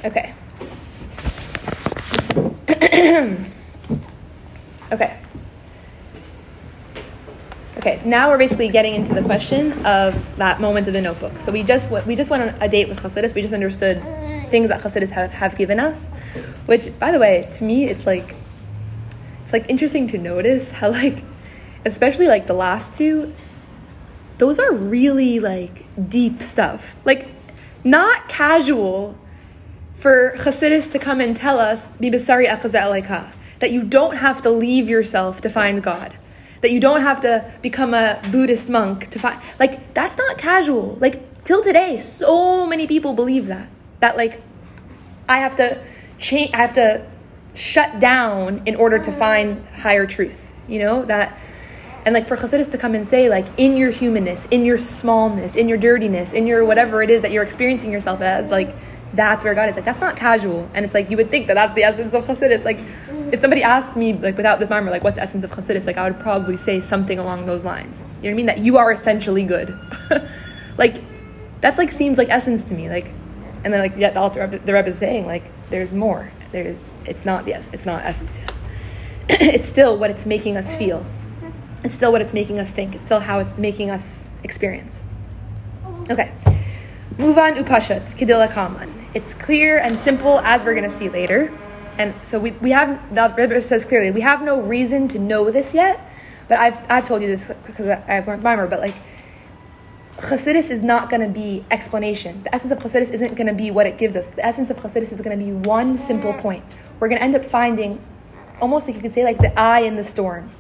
Okay. 0.02 0.32
okay. 4.92 5.18
Okay, 7.82 8.00
now 8.04 8.30
we're 8.30 8.38
basically 8.38 8.68
getting 8.68 8.94
into 8.94 9.12
the 9.12 9.22
question 9.22 9.72
of 9.84 10.14
that 10.36 10.60
moment 10.60 10.86
of 10.86 10.94
the 10.94 11.00
notebook. 11.00 11.36
So 11.40 11.50
we 11.50 11.64
just 11.64 11.90
we 12.06 12.14
just 12.14 12.30
went 12.30 12.44
on 12.44 12.62
a 12.62 12.68
date 12.68 12.88
with 12.88 13.00
Chassidus. 13.00 13.34
We 13.34 13.42
just 13.42 13.52
understood 13.52 14.00
things 14.50 14.68
that 14.68 14.80
Chassidus 14.82 15.10
have, 15.10 15.32
have 15.32 15.56
given 15.56 15.80
us, 15.80 16.06
which, 16.66 16.96
by 17.00 17.10
the 17.10 17.18
way, 17.18 17.50
to 17.54 17.64
me, 17.64 17.86
it's 17.86 18.06
like 18.06 18.36
it's 19.42 19.52
like 19.52 19.68
interesting 19.68 20.06
to 20.06 20.16
notice 20.16 20.70
how 20.70 20.92
like, 20.92 21.24
especially 21.84 22.28
like 22.28 22.46
the 22.46 22.52
last 22.52 22.94
two, 22.94 23.34
those 24.38 24.60
are 24.60 24.72
really 24.72 25.40
like 25.40 25.84
deep 26.08 26.40
stuff. 26.40 26.94
Like, 27.04 27.30
not 27.82 28.28
casual 28.28 29.18
for 29.96 30.34
Chassidus 30.36 30.88
to 30.92 31.00
come 31.00 31.20
and 31.20 31.36
tell 31.36 31.58
us 31.58 31.88
that 31.98 33.70
you 33.72 33.82
don't 33.82 34.16
have 34.18 34.40
to 34.42 34.50
leave 34.50 34.88
yourself 34.88 35.40
to 35.40 35.50
find 35.50 35.82
God 35.82 36.16
that 36.62 36.70
you 36.70 36.80
don't 36.80 37.02
have 37.02 37.20
to 37.20 37.52
become 37.60 37.92
a 37.92 38.20
Buddhist 38.30 38.70
monk 38.70 39.10
to 39.10 39.18
find 39.18 39.40
like 39.58 39.92
that's 39.94 40.16
not 40.16 40.38
casual. 40.38 40.96
Like 41.00 41.44
till 41.44 41.62
today, 41.62 41.98
so 41.98 42.66
many 42.66 42.86
people 42.86 43.12
believe 43.12 43.46
that. 43.48 43.68
That 44.00 44.16
like 44.16 44.42
I 45.28 45.38
have 45.38 45.56
to 45.56 45.82
change 46.18 46.54
I 46.54 46.58
have 46.58 46.72
to 46.74 47.06
shut 47.54 48.00
down 48.00 48.62
in 48.66 48.76
order 48.76 48.98
to 48.98 49.12
find 49.12 49.66
higher 49.68 50.06
truth. 50.06 50.52
You 50.68 50.78
know? 50.78 51.04
That 51.04 51.38
and 52.04 52.14
like 52.14 52.26
for 52.26 52.36
Chassidus 52.36 52.70
to 52.72 52.78
come 52.78 52.94
and 52.94 53.06
say, 53.06 53.28
like, 53.28 53.46
in 53.56 53.76
your 53.76 53.90
humanness, 53.90 54.46
in 54.46 54.64
your 54.64 54.78
smallness, 54.78 55.54
in 55.54 55.68
your 55.68 55.78
dirtiness, 55.78 56.32
in 56.32 56.46
your 56.46 56.64
whatever 56.64 57.02
it 57.02 57.10
is 57.10 57.22
that 57.22 57.30
you're 57.30 57.44
experiencing 57.44 57.92
yourself 57.92 58.20
as, 58.20 58.50
like, 58.50 58.74
that's 59.14 59.44
where 59.44 59.54
God 59.54 59.68
is. 59.68 59.76
Like, 59.76 59.84
that's 59.84 60.00
not 60.00 60.16
casual. 60.16 60.68
And 60.74 60.84
it's 60.84 60.94
like, 60.94 61.10
you 61.10 61.16
would 61.16 61.30
think 61.30 61.46
that 61.46 61.54
that's 61.54 61.74
the 61.74 61.84
essence 61.84 62.12
of 62.12 62.24
Chassidus. 62.24 62.64
Like, 62.64 62.80
if 63.32 63.40
somebody 63.40 63.62
asked 63.62 63.96
me, 63.96 64.12
like, 64.12 64.36
without 64.36 64.60
this 64.60 64.68
mimer, 64.68 64.90
like, 64.90 65.02
what's 65.02 65.16
the 65.16 65.22
essence 65.22 65.42
of 65.42 65.50
Chassidus, 65.50 65.86
like, 65.86 65.96
I 65.96 66.08
would 66.08 66.20
probably 66.20 66.58
say 66.58 66.82
something 66.82 67.18
along 67.18 67.46
those 67.46 67.64
lines. 67.64 68.00
You 68.00 68.04
know 68.04 68.10
what 68.20 68.30
I 68.30 68.34
mean? 68.34 68.46
That 68.46 68.58
you 68.58 68.76
are 68.76 68.92
essentially 68.92 69.42
good. 69.42 69.74
like, 70.78 71.02
that's 71.62 71.78
like, 71.78 71.90
seems 71.90 72.18
like 72.18 72.28
essence 72.28 72.64
to 72.64 72.74
me. 72.74 72.90
Like, 72.90 73.06
and 73.64 73.72
then, 73.72 73.80
like, 73.80 73.96
yet 73.96 74.12
the, 74.12 74.20
Alter, 74.20 74.46
the 74.46 74.72
Rebbe 74.72 74.88
is 74.88 74.98
saying, 74.98 75.26
like, 75.26 75.44
there's 75.70 75.94
more. 75.94 76.30
There's, 76.52 76.78
it's 77.06 77.24
not, 77.24 77.48
yes, 77.48 77.70
it's 77.72 77.86
not 77.86 78.04
essence 78.04 78.36
yet. 78.36 78.52
it's 79.54 79.68
still 79.68 79.96
what 79.96 80.10
it's 80.10 80.26
making 80.26 80.58
us 80.58 80.74
feel. 80.74 81.06
It's 81.82 81.94
still 81.94 82.12
what 82.12 82.20
it's 82.20 82.34
making 82.34 82.58
us 82.58 82.70
think. 82.70 82.94
It's 82.94 83.06
still 83.06 83.20
how 83.20 83.38
it's 83.38 83.56
making 83.56 83.90
us 83.90 84.24
experience. 84.44 84.94
Okay. 86.10 86.32
Move 87.16 87.38
on 87.38 87.54
upashat, 87.54 88.14
kedila 88.18 88.52
kaman. 88.52 89.06
It's 89.14 89.32
clear 89.32 89.78
and 89.78 89.98
simple 89.98 90.38
as 90.40 90.64
we're 90.64 90.74
going 90.74 90.88
to 90.88 90.94
see 90.94 91.08
later. 91.08 91.50
And 91.98 92.14
so 92.24 92.38
we, 92.38 92.52
we 92.52 92.70
have, 92.70 93.14
the 93.14 93.34
Rebbe 93.36 93.62
says 93.62 93.84
clearly, 93.84 94.10
we 94.10 94.22
have 94.22 94.42
no 94.42 94.60
reason 94.60 95.08
to 95.08 95.18
know 95.18 95.50
this 95.50 95.74
yet, 95.74 96.00
but 96.48 96.58
I've, 96.58 96.84
I've 96.90 97.04
told 97.04 97.22
you 97.22 97.28
this 97.36 97.50
because 97.66 97.86
I've 98.08 98.26
learned 98.26 98.42
Mimer, 98.42 98.66
but 98.66 98.80
like, 98.80 98.94
Chassidus 100.18 100.70
is 100.70 100.82
not 100.82 101.10
going 101.10 101.22
to 101.22 101.28
be 101.28 101.64
explanation. 101.70 102.42
The 102.44 102.54
essence 102.54 102.72
of 102.72 102.78
Chassidus 102.78 103.10
isn't 103.10 103.34
going 103.34 103.46
to 103.46 103.54
be 103.54 103.70
what 103.70 103.86
it 103.86 103.98
gives 103.98 104.14
us. 104.14 104.28
The 104.28 104.44
essence 104.44 104.70
of 104.70 104.76
Chassidus 104.76 105.10
is 105.10 105.20
going 105.20 105.38
to 105.38 105.44
be 105.44 105.52
one 105.52 105.98
simple 105.98 106.34
point. 106.34 106.64
We're 107.00 107.08
going 107.08 107.18
to 107.18 107.24
end 107.24 107.34
up 107.34 107.44
finding, 107.44 108.00
almost 108.60 108.86
like 108.86 108.94
you 108.94 109.02
could 109.02 109.12
say, 109.12 109.24
like 109.24 109.38
the 109.38 109.58
eye 109.58 109.80
in 109.80 109.96
the 109.96 110.04
storm. 110.04 110.50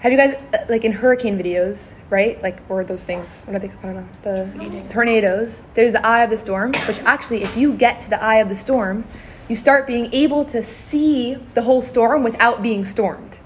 Have 0.00 0.12
you 0.12 0.18
guys, 0.18 0.34
uh, 0.52 0.66
like 0.68 0.84
in 0.84 0.92
hurricane 0.92 1.38
videos, 1.38 1.94
right? 2.10 2.42
Like, 2.42 2.60
or 2.68 2.84
those 2.84 3.04
things, 3.04 3.42
what 3.44 3.56
are 3.56 3.58
they, 3.60 3.72
I 3.82 3.92
don't 3.92 3.94
know, 3.94 4.08
the 4.22 4.86
tornadoes. 4.90 5.56
There's 5.72 5.92
the 5.92 6.04
eye 6.04 6.22
of 6.24 6.30
the 6.30 6.36
storm, 6.36 6.72
which 6.86 6.98
actually, 7.00 7.42
if 7.42 7.56
you 7.56 7.72
get 7.72 8.00
to 8.00 8.10
the 8.10 8.22
eye 8.22 8.36
of 8.36 8.50
the 8.50 8.56
storm, 8.56 9.06
you 9.48 9.56
start 9.56 9.86
being 9.86 10.12
able 10.12 10.44
to 10.46 10.62
see 10.64 11.34
the 11.54 11.62
whole 11.62 11.82
storm 11.82 12.22
without 12.22 12.62
being 12.62 12.84
stormed. 12.84 13.38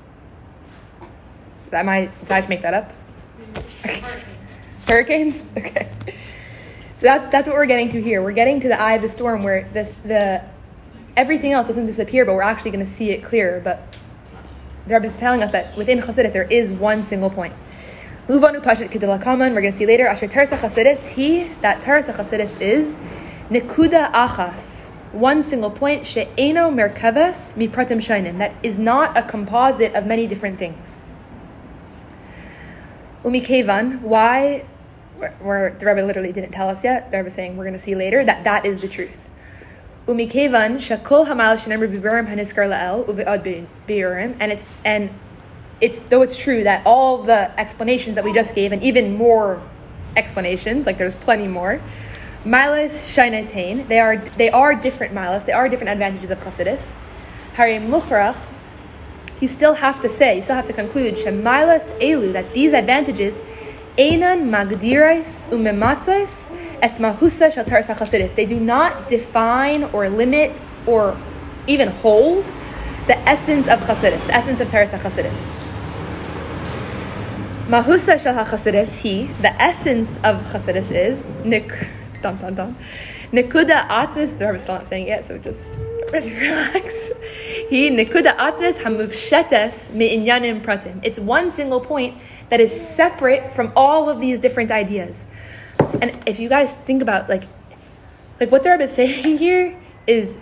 Am 1.73 1.89
I, 1.89 2.11
did 2.21 2.31
I 2.31 2.47
make 2.47 2.63
that 2.63 2.75
up? 2.75 2.93
Hurricanes? 4.87 5.43
Okay. 5.57 5.91
So 6.97 7.07
that's, 7.07 7.31
that's 7.31 7.47
what 7.47 7.55
we're 7.55 7.67
getting 7.67 7.91
to 7.91 8.03
here. 8.03 8.21
We're 8.23 8.33
getting 8.33 8.59
to 8.59 8.67
the 8.67 8.81
eye 8.81 8.95
of 8.95 9.03
the 9.03 9.09
storm 9.09 9.45
where 9.45 9.69
the, 9.73 9.89
the 10.05 10.43
everything 11.17 11.53
else 11.53 11.69
doesn't 11.69 11.85
disappear, 11.85 12.25
but 12.25 12.35
we're 12.35 12.43
actually 12.43 12.73
going 12.73 12.85
to 12.85 12.91
see 12.91 13.11
it 13.11 13.23
clearer. 13.23 13.61
But 13.61 13.97
the 14.89 14.95
Rebbe 14.95 15.07
is 15.07 15.17
telling 15.17 15.41
us 15.45 15.53
that 15.53 15.77
within 15.77 16.01
Chassidus 16.01 16.33
there 16.33 16.43
is 16.43 16.73
one 16.73 17.05
single 17.05 17.31
point. 17.31 17.55
We're 18.27 18.41
going 18.41 18.61
to 18.61 19.73
see 19.73 19.87
later. 19.87 20.09
Asher 20.09 20.27
Tersa 20.27 20.59
Chassidus, 20.59 21.07
he, 21.07 21.45
that 21.61 21.83
Tersa 21.83 22.15
Chassidus 22.15 22.61
is 22.61 22.97
Nikuda 23.49 24.13
Achas. 24.13 24.88
One 25.13 25.43
single 25.43 25.71
point, 25.71 26.07
she'eno 26.07 26.71
merkavas 26.71 27.57
mi 27.57 27.69
pratim 27.69 27.99
shainim, 27.99 28.39
that 28.39 28.55
is 28.63 28.79
not 28.79 29.17
a 29.17 29.23
composite 29.23 29.95
of 29.95 30.07
many 30.07 30.27
different 30.27 30.59
things. 30.59 30.99
Umikevan, 33.25 34.01
why, 34.01 34.65
where, 35.41 35.77
the 35.79 35.87
Rebbe 35.87 36.03
literally 36.03 36.33
didn't 36.33 36.53
tell 36.53 36.69
us 36.69 36.85
yet, 36.85 37.11
the 37.11 37.19
Rebbe 37.19 37.31
saying 37.31 37.57
we're 37.57 37.65
going 37.65 37.75
to 37.75 37.79
see 37.79 37.95
later, 37.95 38.25
that 38.25 38.45
that 38.45 38.65
is 38.65 38.81
the 38.81 38.89
truth. 38.89 39.29
Umikevan, 40.07 40.77
shakol 40.77 41.27
hamal 41.27 41.59
shenemr 41.59 41.89
biburim 41.93 42.29
haniskar 42.29 42.69
la'el, 42.69 43.07
uve'ad 43.07 43.67
biurim, 43.87 44.37
and 44.41 44.53
it's, 44.53 44.71
and 44.85 45.11
it's, 45.81 46.01
though 46.09 46.23
it's 46.23 46.37
true 46.37 46.65
that 46.65 46.87
all 46.87 47.23
the 47.23 47.59
explanations 47.59 48.15
that 48.15 48.25
we 48.25 48.33
just 48.33 48.55
gave, 48.55 48.73
and 48.73 48.83
even 48.83 49.17
more 49.17 49.63
explanations, 50.17 50.87
like 50.87 50.97
there's 50.99 51.15
plenty 51.15 51.47
more, 51.47 51.81
Milas 52.45 53.15
Shainais 53.15 53.51
Hain, 53.51 53.89
they 53.89 53.99
are 53.99 54.17
they 54.17 54.51
are 54.51 54.75
different 54.75 55.15
milas, 55.15 55.45
they 55.45 55.53
are 55.53 55.69
different 55.69 55.91
advantages 55.91 56.31
of 56.31 56.39
Chassidus. 56.39 56.93
Hari 57.55 57.79
Mukhrach, 57.79 58.39
you 59.41 59.49
still 59.49 59.75
have 59.75 60.01
to 60.01 60.09
say, 60.09 60.37
you 60.37 60.43
still 60.43 60.57
have 60.57 60.67
to 60.67 60.73
conclude, 60.73 61.17
Shemilas 61.17 61.91
Elu, 62.01 62.33
that 62.33 62.55
these 62.55 62.73
advantages, 62.73 63.41
Einan 63.97 64.49
Magdirais 64.51 65.49
Umematzais 65.51 66.47
Esmahusa 66.81 67.53
Shaltar 67.53 67.85
Chassidus. 67.85 68.35
They 68.37 68.47
do 68.47 68.61
not 68.61 69.09
define 69.09 69.85
or 69.85 70.09
limit 70.09 70.53
or 70.87 71.21
even 71.67 71.89
hold 71.89 72.45
the 73.09 73.19
essence 73.29 73.67
of 73.67 73.81
Chassidus, 73.81 74.27
the 74.27 74.35
essence 74.35 74.61
of 74.61 74.71
Taras 74.71 74.91
Chassidus. 74.91 75.55
Mahusa 77.69 78.19
Shal 78.19 78.35
HaChassidus, 78.35 79.01
he, 79.01 79.27
the 79.43 79.53
essence 79.61 80.09
of 80.25 80.41
Chassidus 80.47 80.91
is, 80.91 81.23
nik, 81.45 81.71
dun 82.23 82.37
dun 82.39 82.55
dun, 82.55 82.77
Nikuda 83.33 83.87
Atmis, 83.89 84.39
the 84.39 84.47
Rebbe's 84.47 84.63
still 84.63 84.77
not 84.77 84.87
saying 84.87 85.05
it 85.05 85.09
yet, 85.09 85.27
so 85.27 85.39
just 85.39 85.77
ready, 86.13 86.33
relax. 86.41 87.11
He, 87.69 87.91
Nikuda 87.91 88.37
Atmis 88.37 88.79
Hamuvshetes 88.79 89.91
Me'inyanim 89.93 90.63
Pratim. 90.63 91.01
It's 91.03 91.19
one 91.19 91.51
single 91.51 91.81
point 91.81 92.17
that 92.49 92.61
is 92.61 92.73
separate 92.79 93.53
from 93.53 93.73
all 93.77 94.09
of 94.09 94.21
these 94.21 94.41
different 94.41 94.71
ideas. 94.71 95.25
And 96.01 96.23
if 96.27 96.41
you 96.41 96.49
guys 96.49 96.75
think 96.75 97.03
about, 97.03 97.29
like, 97.29 97.45
like 98.41 98.51
what 98.51 98.63
the 98.63 98.71
Rebbe 98.71 98.85
is 98.85 98.93
saying 98.95 99.39
here 99.39 99.79
is 100.07 100.35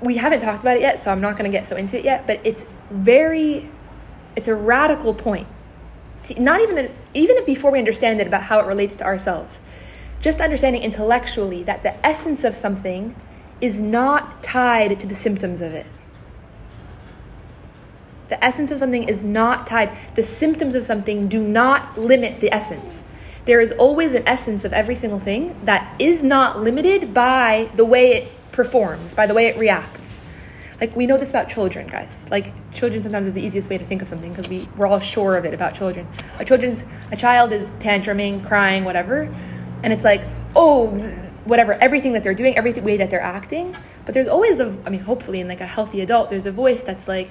we 0.00 0.16
haven't 0.16 0.40
talked 0.40 0.62
about 0.62 0.76
it 0.76 0.80
yet, 0.80 1.02
so 1.02 1.10
I'm 1.10 1.20
not 1.20 1.36
going 1.36 1.50
to 1.50 1.56
get 1.56 1.66
so 1.66 1.76
into 1.76 1.98
it 1.98 2.04
yet. 2.04 2.26
But 2.26 2.40
it's 2.42 2.64
very, 2.90 3.70
it's 4.34 4.48
a 4.48 4.54
radical 4.54 5.14
point. 5.14 5.46
Not 6.36 6.60
even 6.60 6.92
even 7.14 7.44
before 7.44 7.70
we 7.70 7.78
understand 7.78 8.20
it 8.20 8.26
about 8.26 8.44
how 8.44 8.60
it 8.60 8.66
relates 8.66 8.96
to 8.96 9.04
ourselves, 9.04 9.58
just 10.20 10.40
understanding 10.40 10.82
intellectually 10.82 11.62
that 11.64 11.82
the 11.82 12.04
essence 12.06 12.44
of 12.44 12.54
something 12.54 13.16
is 13.60 13.80
not 13.80 14.42
tied 14.42 14.98
to 15.00 15.06
the 15.06 15.14
symptoms 15.14 15.60
of 15.60 15.72
it. 15.72 15.86
The 18.28 18.42
essence 18.44 18.70
of 18.70 18.78
something 18.78 19.08
is 19.08 19.22
not 19.22 19.66
tied. 19.66 19.90
The 20.14 20.24
symptoms 20.24 20.74
of 20.74 20.84
something 20.84 21.28
do 21.28 21.42
not 21.42 21.98
limit 21.98 22.40
the 22.40 22.52
essence. 22.52 23.00
There 23.44 23.60
is 23.60 23.72
always 23.72 24.12
an 24.12 24.22
essence 24.26 24.64
of 24.64 24.72
every 24.72 24.94
single 24.94 25.18
thing 25.18 25.58
that 25.64 26.00
is 26.00 26.22
not 26.22 26.60
limited 26.60 27.12
by 27.12 27.70
the 27.74 27.84
way 27.84 28.12
it 28.12 28.52
performs, 28.52 29.14
by 29.14 29.26
the 29.26 29.34
way 29.34 29.46
it 29.46 29.58
reacts. 29.58 30.16
Like 30.80 30.96
we 30.96 31.06
know 31.06 31.18
this 31.18 31.30
about 31.30 31.48
children, 31.48 31.86
guys. 31.88 32.26
Like 32.30 32.52
children 32.72 33.02
sometimes 33.02 33.26
is 33.26 33.34
the 33.34 33.42
easiest 33.42 33.68
way 33.68 33.76
to 33.76 33.84
think 33.84 34.00
of 34.00 34.08
something 34.08 34.30
because 34.32 34.48
we 34.48 34.66
we're 34.76 34.86
all 34.86 35.00
sure 35.00 35.36
of 35.36 35.44
it 35.44 35.52
about 35.52 35.74
children. 35.74 36.08
A 36.38 36.44
children's 36.44 36.84
a 37.12 37.16
child 37.16 37.52
is 37.52 37.68
tantruming, 37.80 38.46
crying, 38.46 38.84
whatever, 38.84 39.34
and 39.82 39.92
it's 39.92 40.04
like 40.04 40.22
oh 40.56 40.88
whatever 41.44 41.74
everything 41.74 42.14
that 42.14 42.22
they're 42.22 42.34
doing, 42.34 42.56
every 42.56 42.72
way 42.72 42.96
that 42.96 43.10
they're 43.10 43.20
acting. 43.20 43.76
But 44.06 44.14
there's 44.14 44.28
always 44.28 44.58
a 44.58 44.76
I 44.86 44.90
mean 44.90 45.02
hopefully 45.02 45.40
in 45.40 45.48
like 45.48 45.60
a 45.60 45.66
healthy 45.66 46.00
adult, 46.00 46.30
there's 46.30 46.46
a 46.46 46.52
voice 46.52 46.82
that's 46.82 47.06
like 47.06 47.30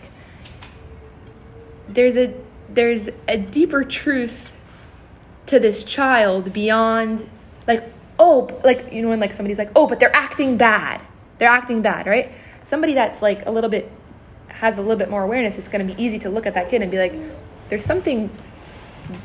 there's 1.87 2.15
a 2.15 2.33
there's 2.69 3.09
a 3.27 3.37
deeper 3.37 3.83
truth 3.83 4.53
to 5.47 5.59
this 5.59 5.83
child 5.83 6.53
beyond 6.53 7.27
like 7.65 7.83
oh 8.19 8.47
like 8.63 8.93
you 8.93 9.01
know 9.01 9.09
when 9.09 9.19
like 9.19 9.31
somebody's 9.31 9.57
like 9.57 9.71
oh 9.75 9.87
but 9.87 9.99
they're 9.99 10.15
acting 10.15 10.57
bad 10.57 11.01
they're 11.39 11.49
acting 11.49 11.81
bad 11.81 12.05
right 12.05 12.31
somebody 12.69 12.93
that's 12.93 13.21
like 13.21 13.45
a 13.47 13.51
little 13.51 13.69
bit 13.69 13.91
has 14.47 14.77
a 14.77 14.81
little 14.81 14.97
bit 14.97 15.09
more 15.09 15.23
awareness 15.23 15.57
it's 15.57 15.67
going 15.67 15.85
to 15.85 15.93
be 15.93 16.01
easy 16.01 16.19
to 16.19 16.29
look 16.29 16.45
at 16.45 16.53
that 16.53 16.69
kid 16.69 16.83
and 16.83 16.91
be 16.91 16.99
like 16.99 17.13
there's 17.69 17.85
something 17.85 18.29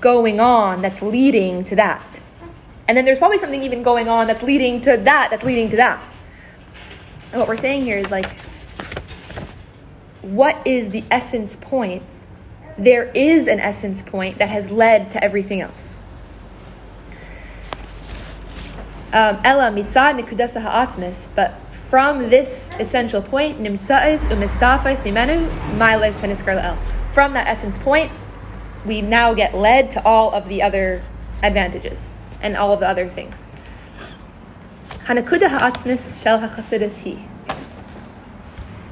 going 0.00 0.40
on 0.40 0.83
that's 0.83 1.02
leading 1.02 1.64
to 1.64 1.76
that. 1.76 2.04
And 2.87 2.96
then 2.96 3.04
there's 3.04 3.18
probably 3.18 3.38
something 3.38 3.62
even 3.62 3.83
going 3.83 4.09
on 4.09 4.26
that's 4.26 4.42
leading 4.42 4.80
to 4.83 4.96
that 4.96 5.30
that's 5.30 5.44
leading 5.44 5.70
to 5.70 5.76
that. 5.76 6.02
And 7.33 7.40
what 7.40 7.48
we're 7.48 7.57
saying 7.57 7.83
here 7.83 7.98
is 7.98 8.11
like 8.11 8.37
what 10.22 10.66
is 10.66 10.90
the 10.90 11.04
essence 11.11 11.57
point? 11.57 12.02
There 12.78 13.04
is 13.14 13.46
an 13.46 13.61
essence 13.61 14.02
point 14.02 14.38
that 14.38 14.48
has 14.48 14.70
led 14.70 15.11
to 15.12 15.22
everything 15.22 15.61
else. 15.61 16.00
Um, 19.12 19.38
Ella 19.44 19.70
mitzad 19.70 20.20
nikudasa 20.20 20.61
ha'atzmis, 20.61 21.28
but 21.37 21.54
from 21.94 22.28
this 22.28 22.70
essential 22.80 23.22
point, 23.22 23.62
nimtsa'is 23.62 24.22
umistafais 24.26 25.04
mimenu 25.04 25.48
miles 25.76 26.20
el. 26.24 26.76
From 27.12 27.35
that 27.35 27.46
essence 27.46 27.78
point, 27.78 28.11
we 28.85 29.00
now 29.00 29.33
get 29.33 29.54
led 29.54 29.92
to 29.92 30.04
all 30.04 30.33
of 30.33 30.48
the 30.48 30.61
other 30.61 31.04
advantages 31.40 32.11
and 32.42 32.57
all 32.57 32.72
of 32.72 32.80
the 32.80 32.88
other 32.88 33.09
things. 33.09 33.44
Hanakuda 35.04 35.46
ha'atzmis 35.46 36.20
shel. 36.20 36.40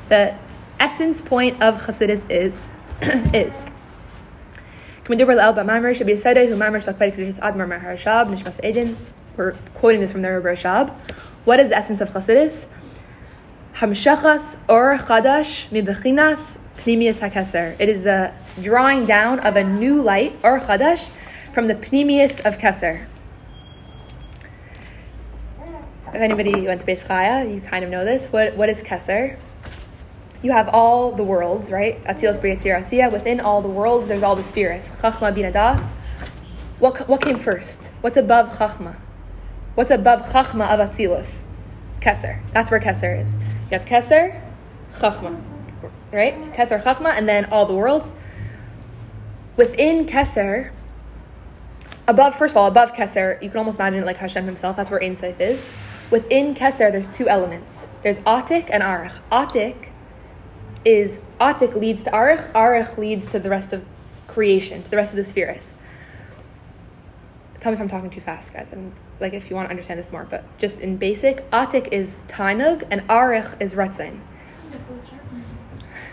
The 0.08 0.36
essence 0.78 1.20
point 1.20 1.60
of 1.60 1.82
chasidus 1.82 2.24
is, 2.30 2.68
is. 3.34 3.66
We're 9.36 9.56
quoting 9.74 10.00
this 10.00 10.12
from 10.12 10.22
the 10.22 10.30
Rebbe 10.30 10.48
Rashab. 10.48 10.94
What 11.44 11.58
is 11.58 11.70
the 11.70 11.76
essence 11.76 12.00
of 12.00 12.10
Chassidus? 12.10 12.66
Hamshachas 13.82 14.58
or 14.68 14.96
chadash 14.96 15.68
mibechinas 15.70 16.56
pnimius 16.76 17.18
hakeser. 17.18 17.74
It 17.80 17.88
is 17.88 18.04
the 18.04 18.32
drawing 18.62 19.06
down 19.06 19.40
of 19.40 19.56
a 19.56 19.64
new 19.64 20.00
light 20.00 20.38
or 20.44 20.60
chadash 20.60 21.08
from 21.52 21.66
the 21.66 21.74
pnimius 21.74 22.38
of 22.46 22.58
keser. 22.58 23.08
If 26.06 26.14
anybody 26.14 26.64
went 26.64 26.82
to 26.82 26.86
Beis 26.86 27.04
Chaya, 27.04 27.52
you 27.52 27.60
kind 27.60 27.84
of 27.84 27.90
know 27.90 28.04
this. 28.04 28.26
What 28.26 28.56
what 28.56 28.68
is 28.68 28.84
keser? 28.84 29.36
You 30.42 30.52
have 30.52 30.68
all 30.68 31.10
the 31.10 31.24
worlds, 31.24 31.72
right? 31.72 32.00
Atzilos 32.04 32.40
Briyatzir 32.40 32.78
Asiya. 32.78 33.10
Within 33.10 33.40
all 33.40 33.62
the 33.62 33.68
worlds, 33.68 34.06
there's 34.06 34.22
all 34.22 34.36
the 34.36 34.44
spheres. 34.44 34.84
Chachma 35.00 35.36
binadas. 35.36 35.90
What 36.78 37.08
what 37.08 37.20
came 37.20 37.40
first? 37.40 37.90
What's 38.00 38.16
above 38.16 38.58
Chachma? 38.58 38.94
What's 39.74 39.90
above 39.90 40.20
Chachma 40.26 40.70
of 40.70 40.88
Atzilus? 40.88 41.46
Keser. 42.02 42.42
That's 42.52 42.70
where 42.70 42.80
Kesser 42.80 43.22
is. 43.22 43.34
You 43.34 43.78
have 43.78 43.84
Kesser, 43.84 44.40
Chachma, 44.94 45.40
right? 46.10 46.34
Kesser, 46.52 46.82
Chachma, 46.82 47.16
and 47.16 47.28
then 47.28 47.46
all 47.46 47.64
the 47.66 47.74
worlds. 47.74 48.12
Within 49.56 50.06
Kesser, 50.06 50.72
above, 52.08 52.34
first 52.36 52.52
of 52.52 52.56
all, 52.56 52.66
above 52.66 52.92
Kesser, 52.92 53.40
you 53.42 53.48
can 53.48 53.58
almost 53.58 53.78
imagine 53.78 54.00
it 54.00 54.06
like 54.06 54.16
Hashem 54.16 54.44
himself. 54.44 54.76
That's 54.76 54.90
where 54.90 55.02
Ein 55.02 55.14
Sof 55.14 55.40
is. 55.40 55.66
Within 56.10 56.54
Kesser, 56.54 56.90
there's 56.90 57.08
two 57.08 57.28
elements. 57.28 57.86
There's 58.02 58.18
Atik 58.18 58.68
and 58.70 58.82
Arich. 58.82 59.14
Atik 59.30 59.88
is, 60.84 61.18
Atik 61.40 61.74
leads 61.74 62.02
to 62.02 62.10
Arich, 62.10 62.50
Arich 62.52 62.98
leads 62.98 63.26
to 63.28 63.38
the 63.38 63.48
rest 63.48 63.72
of 63.72 63.84
creation, 64.26 64.82
to 64.82 64.90
the 64.90 64.96
rest 64.96 65.12
of 65.12 65.16
the 65.16 65.24
spheres. 65.24 65.74
Tell 67.60 67.70
me 67.70 67.76
if 67.76 67.80
I'm 67.80 67.88
talking 67.88 68.10
too 68.10 68.20
fast, 68.20 68.52
guys. 68.52 68.68
And 68.72 68.92
like 69.22 69.32
if 69.32 69.48
you 69.48 69.56
want 69.56 69.66
to 69.66 69.70
understand 69.70 69.98
this 69.98 70.12
more, 70.12 70.26
but 70.28 70.44
just 70.58 70.80
in 70.80 70.96
basic, 70.96 71.48
Atik 71.50 71.88
is 71.92 72.18
Tainug 72.28 72.86
and 72.90 73.00
Arich 73.08 73.56
is 73.60 73.74
Ratzon. 73.74 74.20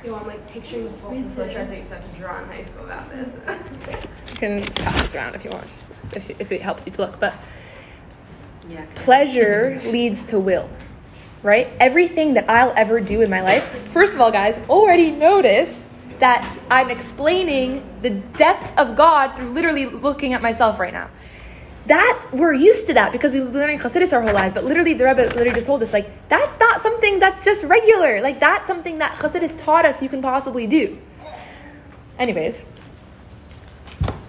You 0.03 0.13
want 0.13 0.27
like 0.27 0.47
picturing 0.47 0.85
the 0.85 0.91
full 0.99 1.11
flowchart 1.11 1.53
that 1.53 1.71
you 1.71 1.77
used 1.77 1.89
to 1.89 1.95
have 1.95 2.13
to 2.13 2.17
draw 2.17 2.41
in 2.41 2.45
high 2.45 2.63
school 2.63 2.85
about 2.85 3.09
this. 3.09 3.35
You 4.31 4.35
can 4.37 4.63
pass 4.63 5.01
this 5.01 5.15
around 5.15 5.35
if 5.35 5.43
you 5.43 5.51
want, 5.51 5.67
just 5.67 5.91
if, 6.13 6.29
if 6.39 6.51
it 6.53 6.61
helps 6.61 6.85
you 6.85 6.91
to 6.93 7.01
look. 7.01 7.19
But 7.19 7.33
Yeah. 8.69 8.85
pleasure 8.95 9.81
leads 9.85 10.23
to 10.25 10.39
will, 10.39 10.69
right? 11.43 11.67
Everything 11.79 12.35
that 12.35 12.49
I'll 12.49 12.73
ever 12.77 13.01
do 13.01 13.21
in 13.21 13.29
my 13.29 13.41
life, 13.41 13.67
first 13.91 14.13
of 14.13 14.21
all, 14.21 14.31
guys, 14.31 14.57
already 14.69 15.11
notice 15.11 15.85
that 16.19 16.57
I'm 16.69 16.89
explaining 16.91 17.83
the 18.01 18.09
depth 18.11 18.77
of 18.77 18.95
God 18.95 19.35
through 19.35 19.49
literally 19.49 19.85
looking 19.85 20.33
at 20.33 20.41
myself 20.41 20.79
right 20.79 20.93
now. 20.93 21.09
That's 21.89 22.31
we're 22.31 22.53
used 22.53 22.85
to 22.85 22.93
that 22.93 23.11
because 23.11 23.31
we've 23.31 23.45
been 23.45 23.61
learning 23.61 23.79
Chassidus 23.79 24.13
our 24.13 24.21
whole 24.21 24.31
lives. 24.31 24.53
But 24.53 24.63
literally, 24.63 24.93
the 24.93 25.05
Rebbe 25.05 25.23
literally 25.23 25.49
just 25.49 25.65
told 25.65 25.81
us 25.81 25.91
like 25.91 26.29
that's 26.29 26.59
not 26.59 26.81
something 26.81 27.19
that's 27.19 27.43
just 27.43 27.63
regular. 27.63 28.21
Like 28.21 28.39
that's 28.39 28.67
something 28.67 28.99
that 28.99 29.15
Chassidus 29.15 29.57
taught 29.57 29.85
us 29.85 29.99
you 29.99 30.07
can 30.07 30.21
possibly 30.21 30.67
do. 30.67 30.99
Anyways, 32.19 32.63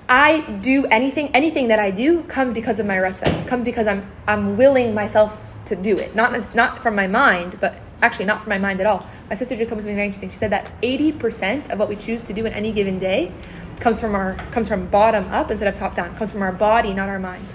I 0.09 0.40
do 0.62 0.87
anything, 0.87 1.35
anything 1.35 1.68
that 1.68 1.79
I 1.79 1.90
do 1.90 2.23
comes 2.23 2.55
because 2.55 2.79
of 2.79 2.87
my 2.87 2.96
ratzon. 2.96 3.46
Comes 3.46 3.66
because 3.66 3.87
I'm 3.87 4.11
I'm 4.27 4.57
willing 4.57 4.94
myself 4.94 5.38
to 5.66 5.77
do 5.77 5.94
it. 5.99 6.16
Not 6.16 6.55
not 6.55 6.83
from 6.83 6.94
my 6.94 7.09
mind, 7.09 7.59
but 7.61 7.77
actually 8.01 8.25
not 8.25 8.40
from 8.40 8.49
my 8.49 8.59
mind 8.59 8.81
at 8.81 8.87
all. 8.87 9.07
My 9.29 9.35
sister 9.35 9.55
just 9.55 9.68
told 9.68 9.77
me 9.79 9.83
something 9.83 9.96
very 9.96 10.07
interesting. 10.07 10.31
She 10.31 10.38
said 10.38 10.51
that 10.53 10.73
80% 10.81 11.68
of 11.70 11.79
what 11.79 11.90
we 11.90 11.96
choose 11.96 12.25
to 12.25 12.33
do 12.33 12.46
in 12.46 12.55
any 12.55 12.73
given 12.73 12.99
day 12.99 13.33
comes 13.81 14.01
from 14.01 14.14
our 14.14 14.35
comes 14.53 14.69
from 14.69 14.87
bottom 14.87 15.25
up 15.29 15.51
instead 15.51 15.69
of 15.69 15.75
top 15.75 15.95
down. 15.95 16.14
Comes 16.16 16.31
from 16.31 16.43
our 16.43 16.53
body, 16.53 16.93
not 16.93 17.09
our 17.09 17.19
mind. 17.19 17.47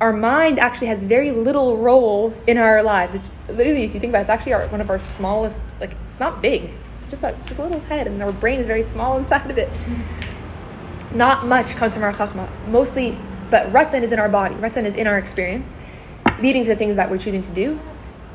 Our 0.00 0.12
mind 0.12 0.58
actually 0.58 0.88
has 0.88 1.04
very 1.04 1.30
little 1.30 1.76
role 1.76 2.34
in 2.48 2.58
our 2.58 2.82
lives. 2.82 3.14
It's 3.14 3.30
literally, 3.48 3.84
if 3.84 3.94
you 3.94 4.00
think 4.00 4.10
about 4.10 4.20
it, 4.20 4.22
it's 4.22 4.30
actually 4.30 4.54
our, 4.54 4.66
one 4.66 4.80
of 4.80 4.90
our 4.90 4.98
smallest. 4.98 5.62
Like 5.80 5.94
it's 6.10 6.18
not 6.18 6.42
big. 6.42 6.70
It's 6.94 7.10
just 7.10 7.22
a, 7.22 7.28
it's 7.28 7.46
just 7.46 7.60
a 7.60 7.62
little 7.62 7.80
head, 7.80 8.08
and 8.08 8.20
our 8.22 8.32
brain 8.32 8.58
is 8.58 8.66
very 8.66 8.82
small 8.82 9.16
inside 9.18 9.50
of 9.50 9.58
it. 9.58 9.70
Not 11.14 11.46
much 11.46 11.76
comes 11.76 11.94
from 11.94 12.02
our 12.02 12.12
chachma. 12.12 12.50
Mostly, 12.68 13.16
but 13.50 13.72
ratzon 13.72 14.02
is 14.02 14.12
in 14.12 14.18
our 14.18 14.28
body. 14.28 14.56
Ratzon 14.56 14.84
is 14.84 14.94
in 14.94 15.06
our 15.06 15.18
experience, 15.18 15.68
leading 16.40 16.64
to 16.64 16.68
the 16.68 16.76
things 16.76 16.96
that 16.96 17.10
we're 17.10 17.18
choosing 17.18 17.42
to 17.42 17.52
do. 17.52 17.78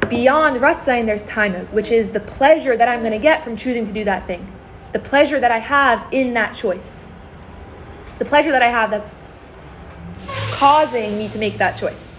Beyond 0.09 0.61
ratzon, 0.61 1.05
there's 1.05 1.23
tainug, 1.23 1.69
which 1.73 1.91
is 1.91 2.09
the 2.09 2.19
pleasure 2.21 2.77
that 2.77 2.87
I'm 2.87 2.99
going 2.99 3.11
to 3.11 3.19
get 3.19 3.43
from 3.43 3.57
choosing 3.57 3.85
to 3.85 3.91
do 3.91 4.05
that 4.05 4.25
thing. 4.25 4.47
The 4.93 4.99
pleasure 4.99 5.39
that 5.39 5.51
I 5.51 5.57
have 5.57 6.07
in 6.13 6.33
that 6.35 6.55
choice. 6.55 7.05
The 8.19 8.25
pleasure 8.25 8.51
that 8.51 8.61
I 8.61 8.69
have 8.69 8.91
that's 8.91 9.15
causing 10.51 11.17
me 11.17 11.29
to 11.29 11.37
make 11.37 11.57
that 11.57 11.77
choice. 11.77 12.09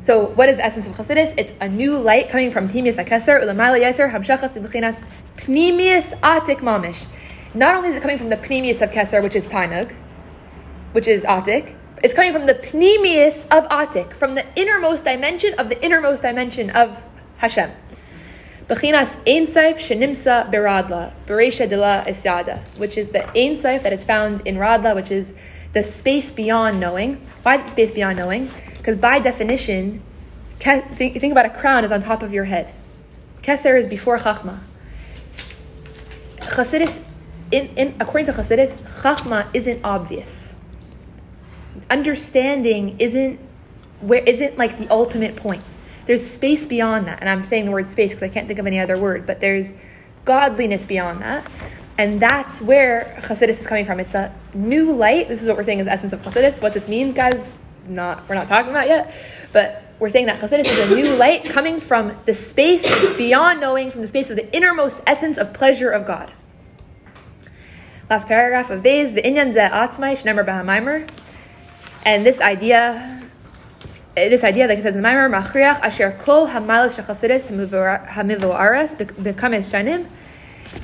So, 0.00 0.26
what 0.26 0.50
is 0.50 0.58
the 0.58 0.64
essence 0.64 0.86
of 0.86 0.92
Chassidus? 0.92 1.32
It's 1.38 1.52
a 1.62 1.68
new 1.68 1.96
light 1.96 2.28
coming 2.28 2.50
from 2.50 2.68
Pnimius 2.68 3.02
Akeser, 3.02 3.42
Ulamayla 3.42 3.80
Yeser, 3.80 4.12
Hamshachas 4.12 4.60
B'chinas, 4.62 5.02
Pnimius 5.38 6.12
Atik 6.20 6.58
Mamish. 6.58 7.06
Not 7.54 7.74
only 7.74 7.88
is 7.88 7.96
it 7.96 8.02
coming 8.02 8.18
from 8.18 8.28
the 8.28 8.36
Pnimius 8.36 8.82
of 8.82 8.90
Keser, 8.90 9.22
which 9.22 9.34
is 9.34 9.46
Tainug, 9.46 9.94
which 10.92 11.08
is 11.08 11.24
Atik, 11.24 11.74
it's 12.02 12.12
coming 12.12 12.34
from 12.34 12.44
the 12.44 12.54
Pnimius 12.54 13.46
of 13.46 13.64
Atik, 13.70 14.14
from 14.14 14.34
the 14.34 14.44
innermost 14.60 15.04
dimension 15.04 15.54
of 15.54 15.70
the 15.70 15.82
innermost 15.82 16.20
dimension 16.22 16.68
of 16.68 17.02
Hashem. 17.38 17.70
Bechinas 18.68 19.14
Ein 19.26 19.46
Sof 19.46 19.76
Shenimsa 19.76 20.50
Beradla, 20.50 21.12
Beresha 21.26 21.68
Dila 21.68 22.06
Isyada, 22.06 22.62
which 22.78 22.96
is 22.96 23.08
the 23.10 23.26
Ein 23.38 23.60
that 23.60 23.92
is 23.92 24.04
found 24.04 24.40
in 24.46 24.56
Radla, 24.56 24.94
which 24.94 25.10
is 25.10 25.34
the 25.74 25.84
space 25.84 26.30
beyond 26.30 26.80
knowing. 26.80 27.20
Why 27.42 27.58
the 27.58 27.68
space 27.68 27.90
beyond 27.90 28.16
knowing? 28.16 28.50
Because 28.78 28.96
by 28.96 29.18
definition, 29.18 30.02
think, 30.60 31.20
think 31.20 31.32
about 31.32 31.44
a 31.44 31.50
crown 31.50 31.84
is 31.84 31.92
on 31.92 32.02
top 32.02 32.22
of 32.22 32.32
your 32.32 32.44
head. 32.44 32.72
Keser 33.42 33.78
is 33.78 33.86
before 33.86 34.18
Chachma. 34.18 34.60
Chassidus, 36.38 37.02
in, 37.50 37.66
in, 37.76 37.94
according 38.00 38.26
to 38.26 38.32
Chassidus, 38.32 38.78
Chachma 39.02 39.46
isn't 39.52 39.84
obvious. 39.84 40.54
Understanding 41.90 42.96
isn't 42.98 43.38
where 44.00 44.22
isn't 44.22 44.56
like 44.56 44.78
the 44.78 44.88
ultimate 44.88 45.36
point. 45.36 45.62
There's 46.06 46.28
space 46.28 46.64
beyond 46.64 47.06
that, 47.06 47.20
and 47.20 47.28
I'm 47.28 47.44
saying 47.44 47.64
the 47.64 47.70
word 47.70 47.88
space 47.88 48.12
because 48.12 48.28
I 48.28 48.32
can't 48.32 48.46
think 48.46 48.58
of 48.58 48.66
any 48.66 48.78
other 48.78 48.98
word. 48.98 49.26
But 49.26 49.40
there's 49.40 49.74
godliness 50.24 50.84
beyond 50.84 51.22
that, 51.22 51.50
and 51.98 52.20
that's 52.20 52.60
where 52.60 53.16
Chassidus 53.22 53.60
is 53.60 53.66
coming 53.66 53.86
from. 53.86 54.00
It's 54.00 54.14
a 54.14 54.34
new 54.52 54.92
light. 54.92 55.28
This 55.28 55.40
is 55.42 55.48
what 55.48 55.56
we're 55.56 55.64
saying 55.64 55.78
is 55.78 55.86
essence 55.86 56.12
of 56.12 56.20
Chassidus. 56.22 56.60
What 56.60 56.74
this 56.74 56.88
means, 56.88 57.14
guys, 57.14 57.50
not 57.86 58.28
we're 58.28 58.34
not 58.34 58.48
talking 58.48 58.70
about 58.70 58.86
yet, 58.86 59.14
but 59.52 59.82
we're 59.98 60.10
saying 60.10 60.26
that 60.26 60.40
Chassidus 60.40 60.66
is 60.66 60.90
a 60.90 60.94
new 60.94 61.14
light 61.16 61.44
coming 61.44 61.80
from 61.80 62.18
the 62.26 62.34
space 62.34 62.84
beyond 63.16 63.60
knowing, 63.60 63.90
from 63.90 64.02
the 64.02 64.08
space 64.08 64.30
of 64.30 64.36
the 64.36 64.54
innermost 64.54 65.00
essence 65.06 65.38
of 65.38 65.52
pleasure 65.52 65.90
of 65.90 66.06
God. 66.06 66.32
Last 68.10 68.26
paragraph 68.26 68.68
of 68.68 68.82
Beis, 68.82 69.14
V'inyan 69.14 69.52
ze 69.54 69.60
shnemer 69.60 70.44
b'hamaimer. 70.44 71.08
And 72.04 72.26
this 72.26 72.40
idea, 72.40 73.22
this 74.14 74.44
idea, 74.44 74.66
like 74.66 74.78
it 74.78 74.82
says 74.82 74.94
Machriach 74.94 75.80
asher 75.80 76.12
kol 76.20 76.46
bekames 79.14 79.70
shanim, 79.70 80.08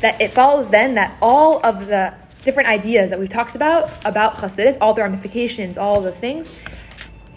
that 0.01 0.21
it 0.21 0.33
follows 0.33 0.71
then 0.71 0.95
that 0.95 1.17
all 1.23 1.61
of 1.65 1.87
the 1.87 2.13
different 2.45 2.69
ideas 2.69 3.11
that 3.11 3.19
we've 3.19 3.29
talked 3.29 3.55
about, 3.55 3.91
about 4.05 4.37
Chasidis, 4.37 4.77
all 4.81 4.95
the 4.95 5.03
ramifications, 5.03 5.77
all 5.77 6.01
the 6.01 6.13
things, 6.13 6.51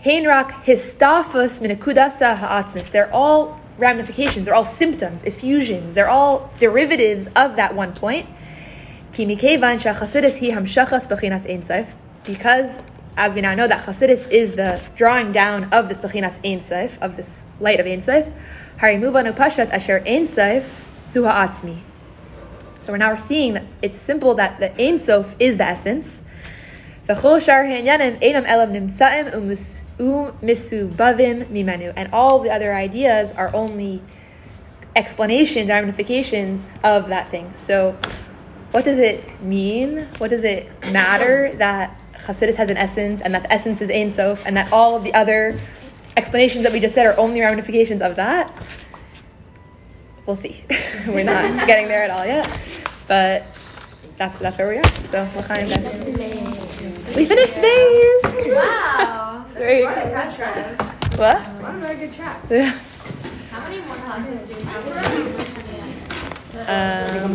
Heinrak 0.03 0.51
histafus 0.63 1.61
minakudasa 1.61 2.37
ha'atzmis, 2.37 2.91
they're 2.91 3.13
all 3.13 3.59
ramifications, 3.77 4.45
they're 4.45 4.55
all 4.55 4.65
symptoms, 4.65 5.23
effusions, 5.23 5.93
they're 5.93 6.09
all 6.09 6.51
derivatives 6.59 7.27
of 7.35 7.55
that 7.55 7.75
one 7.75 7.93
point. 7.93 8.27
Because 12.25 12.77
as 13.15 13.33
we 13.33 13.41
now 13.41 13.53
know 13.53 13.67
that 13.67 13.85
Chasidis 13.85 14.29
is 14.31 14.55
the 14.55 14.81
drawing 14.95 15.31
down 15.31 15.65
of 15.65 15.89
this 15.89 15.99
Bechinas 15.99 16.39
Ein 16.43 16.63
Sof, 16.63 16.97
of 17.01 17.15
this 17.15 17.43
light 17.59 17.79
of 17.79 17.85
Ein 17.85 18.01
Sof, 18.01 18.27
Hari 18.79 18.95
Muvanu 18.95 19.35
Pashat 19.35 19.69
Asher 19.71 20.01
Ein 20.05 20.27
Seif 20.27 20.65
Hu 21.13 21.23
Ha'atzmi. 21.23 21.81
So 22.79 22.91
we're 22.91 22.97
now 22.97 23.15
seeing 23.15 23.53
that 23.53 23.65
it's 23.81 23.99
simple 23.99 24.33
that 24.35 24.59
the 24.59 24.73
Ein 24.81 24.99
Sof 24.99 25.35
is 25.39 25.57
the 25.57 25.65
essence. 25.65 26.19
And 27.07 27.19
all 32.13 32.39
the 32.39 32.49
other 32.49 32.73
ideas 32.73 33.31
are 33.33 33.53
only 33.53 34.01
explanations, 34.95 35.69
ramifications 35.69 36.65
of 36.83 37.09
that 37.09 37.29
thing. 37.29 37.53
So 37.65 37.97
what 38.71 38.85
does 38.85 38.97
it 38.97 39.41
mean? 39.41 40.07
What 40.17 40.29
does 40.29 40.43
it 40.43 40.69
matter 40.91 41.53
that 41.57 41.99
Hasidus 42.25 42.55
has 42.55 42.69
an 42.69 42.77
essence 42.77 43.21
and 43.21 43.33
that 43.33 43.43
the 43.43 43.51
essence 43.51 43.81
is 43.81 43.89
Ein 43.89 44.13
Sof 44.13 44.45
and 44.45 44.55
that 44.55 44.71
all 44.71 44.95
of 44.95 45.03
the 45.03 45.13
other 45.13 45.57
explanations 46.15 46.63
that 46.63 46.71
we 46.71 46.79
just 46.79 46.95
said 46.95 47.05
are 47.05 47.17
only 47.19 47.41
ramifications 47.41 48.01
of 48.01 48.15
that? 48.15 48.53
We'll 50.25 50.35
see. 50.37 50.63
We're 51.07 51.23
not 51.23 51.67
getting 51.67 51.87
there 51.87 52.03
at 52.03 52.09
all 52.09 52.25
yet. 52.25 52.47
But 53.07 53.45
that's 54.17 54.37
that's 54.37 54.57
where 54.57 54.69
we 54.69 54.77
are. 54.77 54.83
So. 55.07 55.23
We 57.15 57.25
finished 57.25 57.55
days. 57.55 58.23
Wow. 58.53 59.45
Very 59.53 59.83
What 59.83 59.97
impressive. 59.97 60.79
What? 61.19 61.41
What 61.41 61.75
a 61.75 61.77
very 61.79 61.97
good 61.97 62.13
track. 62.13 62.41
Yeah. 62.49 62.79
How 63.51 63.61
many 63.67 63.81
more 63.81 63.95
classes 63.97 64.47
do 64.47 64.55
we 64.55 64.63
have? 64.63 65.63
Um, 66.65 67.31